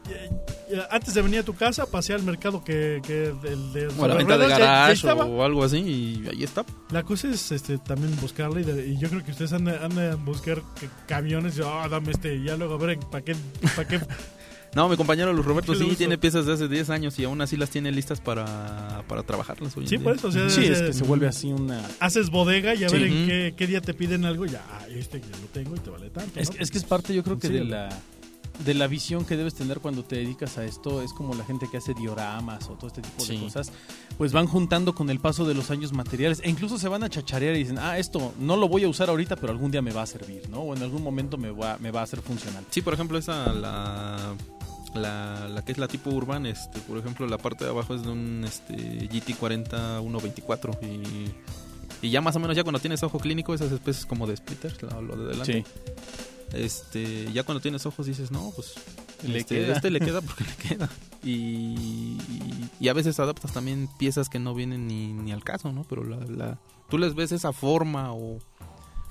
[0.10, 0.30] eh,
[0.72, 4.06] eh, antes de venir a tu casa, pasé al mercado que, que del de O
[4.06, 5.78] a la venta de ruedas, ya- ya garage o algo así.
[5.78, 6.66] Y ahí está.
[6.92, 10.12] La cosa es este, también buscarla y, de- y yo creo que ustedes andan, andan
[10.12, 13.36] a buscar que- camiones y, oh, dame este, y ya luego a ver para qué,
[13.76, 14.00] para qué.
[14.76, 17.24] No, mi compañero Luis Roberto ¿Qué le sí tiene piezas de hace 10 años y
[17.26, 20.04] aún así las tiene listas para, para trabajarlas hoy en Sí, día.
[20.04, 21.82] por eso, o sea, Sí, es eh, que se vuelve así una...
[22.00, 22.96] haces bodega y a Sí.
[23.00, 25.80] ver en qué, qué día te piden algo, ya, ah, este ya lo tengo y
[25.80, 26.40] te vale tanto.
[26.40, 26.62] Es, ¿no?
[26.62, 27.90] es que es parte, yo creo que Sí, de el- la
[28.66, 31.68] de la visión que debes tener cuando te dedicas a esto es como la gente
[31.72, 33.72] que hace dioramas o todo este tipo de cosas,
[34.18, 37.10] pues van juntando con el paso de los años materiales e incluso se van a
[37.10, 39.92] chacharear y dicen, ah, esto no lo voy a usar ahorita, pero algún día me
[39.92, 40.60] va a servir, ¿no?
[40.60, 42.66] O en algún momento me va, me va a ser funcional.
[42.70, 44.36] Sí, por ejemplo, esa, la,
[44.94, 48.04] la, la que es la tipo urban, este, por ejemplo, la parte de abajo es
[48.04, 48.74] de un este,
[49.10, 54.06] GT40 124 y, y ya más o menos ya cuando tienes ojo clínico, esas especies
[54.06, 55.64] como de splitters, lo, lo de delante, Sí.
[56.54, 58.74] Este, ya cuando tienes ojos dices, no, pues
[59.24, 59.76] Le este, queda.
[59.76, 60.90] este le queda porque le queda.
[61.24, 65.72] Y, y, y a veces adaptas también piezas que no vienen ni, ni al caso,
[65.72, 65.84] ¿no?
[65.84, 68.40] Pero la, la, tú les ves esa forma o,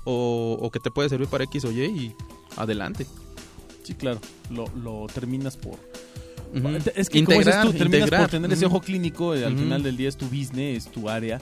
[0.05, 2.15] o, o que te puede servir para X o Y y
[2.57, 3.05] adelante.
[3.83, 4.19] Sí, claro,
[4.49, 5.77] lo, lo terminas por...
[6.95, 8.21] Es que como dices tú, terminas integrar.
[8.21, 11.07] por tener ese ojo clínico, eh, al final del día es tu business, es tu
[11.07, 11.39] área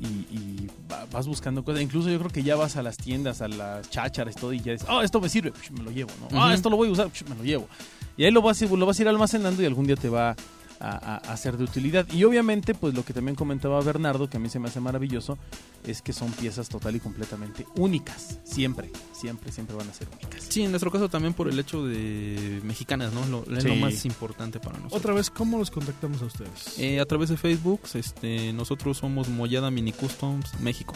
[0.00, 1.82] y, y va- vas buscando cosas.
[1.82, 4.72] Incluso yo creo que ya vas a las tiendas, a las chácharas, todo y ya
[4.72, 6.42] dices, ah, esto me sirve, Psh, me lo llevo, ¿no?
[6.42, 7.68] Ah, esto lo voy a usar, Psh, me lo llevo.
[8.16, 10.34] Y ahí vas, lo vas a ir almacenando y algún día te va
[10.80, 12.06] a, a- a ser de utilidad.
[12.12, 15.38] Y obviamente, pues lo que también comentaba Bernardo, que a mí se me hace maravilloso,
[15.86, 18.38] es que son piezas total y completamente únicas.
[18.44, 20.42] Siempre, siempre, siempre van a ser únicas.
[20.48, 23.26] Sí, en nuestro caso también por el hecho de mexicanas, ¿no?
[23.26, 25.00] Lo, es lo más importante para nosotros.
[25.00, 26.78] Otra vez, ¿cómo los contactamos a ustedes?
[26.78, 30.94] Eh, a través de Facebook, este, nosotros somos Mollada Mini Customs México.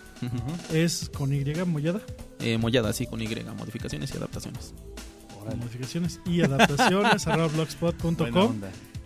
[0.73, 2.01] Es con Y mollada,
[2.39, 3.27] Eh, mollada, sí, con Y,
[3.57, 4.73] modificaciones y adaptaciones.
[5.41, 5.57] Órale.
[5.57, 8.61] modificaciones y adaptaciones arroba blogspot.com.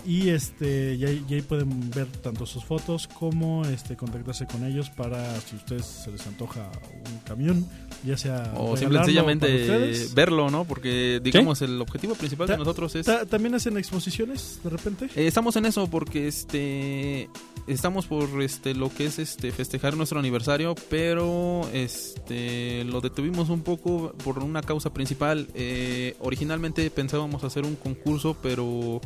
[0.05, 5.23] y este y ahí, pueden ver tanto sus fotos como este contactarse con ellos para
[5.41, 6.69] si a ustedes se les antoja
[7.11, 7.65] un camión,
[8.05, 10.13] ya sea O regalarlo simple para sencillamente ustedes.
[10.13, 10.65] verlo, ¿no?
[10.65, 13.05] Porque, digamos, el objetivo principal de nosotros es...
[13.05, 15.05] Ta- ¿También hacen exposiciones de repente?
[15.15, 17.29] Eh, estamos en eso porque este
[17.67, 23.61] estamos por este lo que es este festejar nuestro aniversario, pero este lo detuvimos un
[23.61, 25.47] poco por una causa principal.
[25.53, 28.99] Eh, originalmente pensábamos hacer un concurso, pero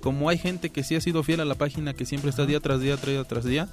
[0.00, 2.60] como hay gente que sí ha sido fiel a la página, que siempre está día
[2.60, 3.68] tras día, día tras día,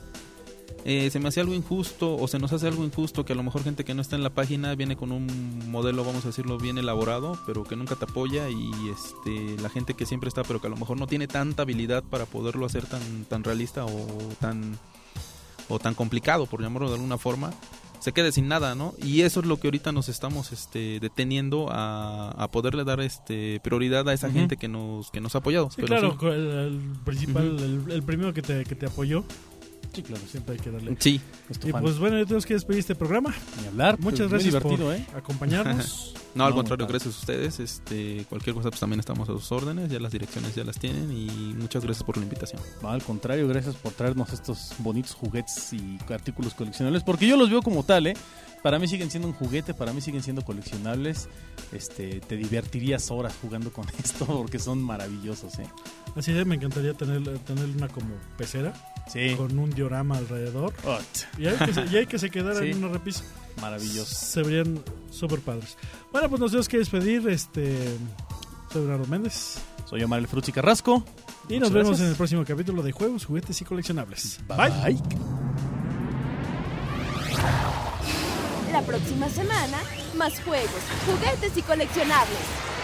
[0.87, 3.41] eh, se me hace algo injusto o se nos hace algo injusto que a lo
[3.41, 5.27] mejor gente que no está en la página viene con un
[5.71, 9.95] modelo, vamos a decirlo, bien elaborado, pero que nunca te apoya y este la gente
[9.95, 12.85] que siempre está, pero que a lo mejor no tiene tanta habilidad para poderlo hacer
[12.85, 14.07] tan tan realista o
[14.39, 14.77] tan
[15.69, 17.51] o tan complicado, por llamarlo de alguna forma,
[18.05, 18.93] se quede sin nada, ¿no?
[19.01, 23.59] Y eso es lo que ahorita nos estamos este, deteniendo a, a poderle dar este
[23.63, 25.71] prioridad a esa gente que nos que nos ha apoyado.
[25.71, 26.25] Sí, Pero claro, sí.
[26.27, 29.23] el, el principal, el, el primero que te, que te apoyó,
[29.91, 30.95] Sí, claro, siempre hay que darle.
[30.99, 31.81] Sí, Y fan.
[31.81, 33.33] pues bueno, ya tenemos que despedir este programa.
[33.61, 33.97] Ni hablar.
[33.99, 35.17] Muchas pues, gracias Muy divertido, por ¿eh?
[35.17, 36.13] acompañarnos.
[36.35, 37.59] No, al No, contrario, gracias a ustedes.
[37.59, 39.89] Este, cualquier cosa, pues también estamos a sus órdenes.
[39.89, 41.11] Ya las direcciones ya las tienen.
[41.11, 42.61] Y muchas gracias por la invitación.
[42.81, 47.03] No, al contrario, gracias por traernos estos bonitos juguetes y artículos coleccionables.
[47.03, 48.13] Porque yo los veo como tal, ¿eh?
[48.61, 51.29] Para mí siguen siendo un juguete, para mí siguen siendo coleccionables.
[51.71, 55.67] Este, te divertirías horas jugando con esto porque son maravillosos, ¿eh?
[56.15, 58.73] Así de, me encantaría tener, tener una como pecera
[59.07, 59.35] Sí.
[59.37, 60.73] con un diorama alrededor.
[60.85, 60.97] Oh,
[61.37, 62.71] Y hay que se, y hay que se quedara Sí.
[62.71, 63.23] en una repisa.
[63.61, 64.13] Maravilloso.
[64.13, 65.77] Se verían súper padres.
[66.11, 67.27] Bueno, pues nos tenemos que despedir.
[67.27, 67.97] Este,
[68.71, 69.59] soy Bernardo Méndez.
[69.85, 71.03] Soy Omar el Fruchi Carrasco.
[71.47, 72.05] Y nos vemos gracias.
[72.05, 74.39] en el próximo capítulo de Juegos, Juguetes y Coleccionables.
[74.47, 74.97] Bye.
[78.71, 79.77] La próxima semana,
[80.17, 80.69] más juegos,
[81.05, 82.74] juguetes y coleccionables.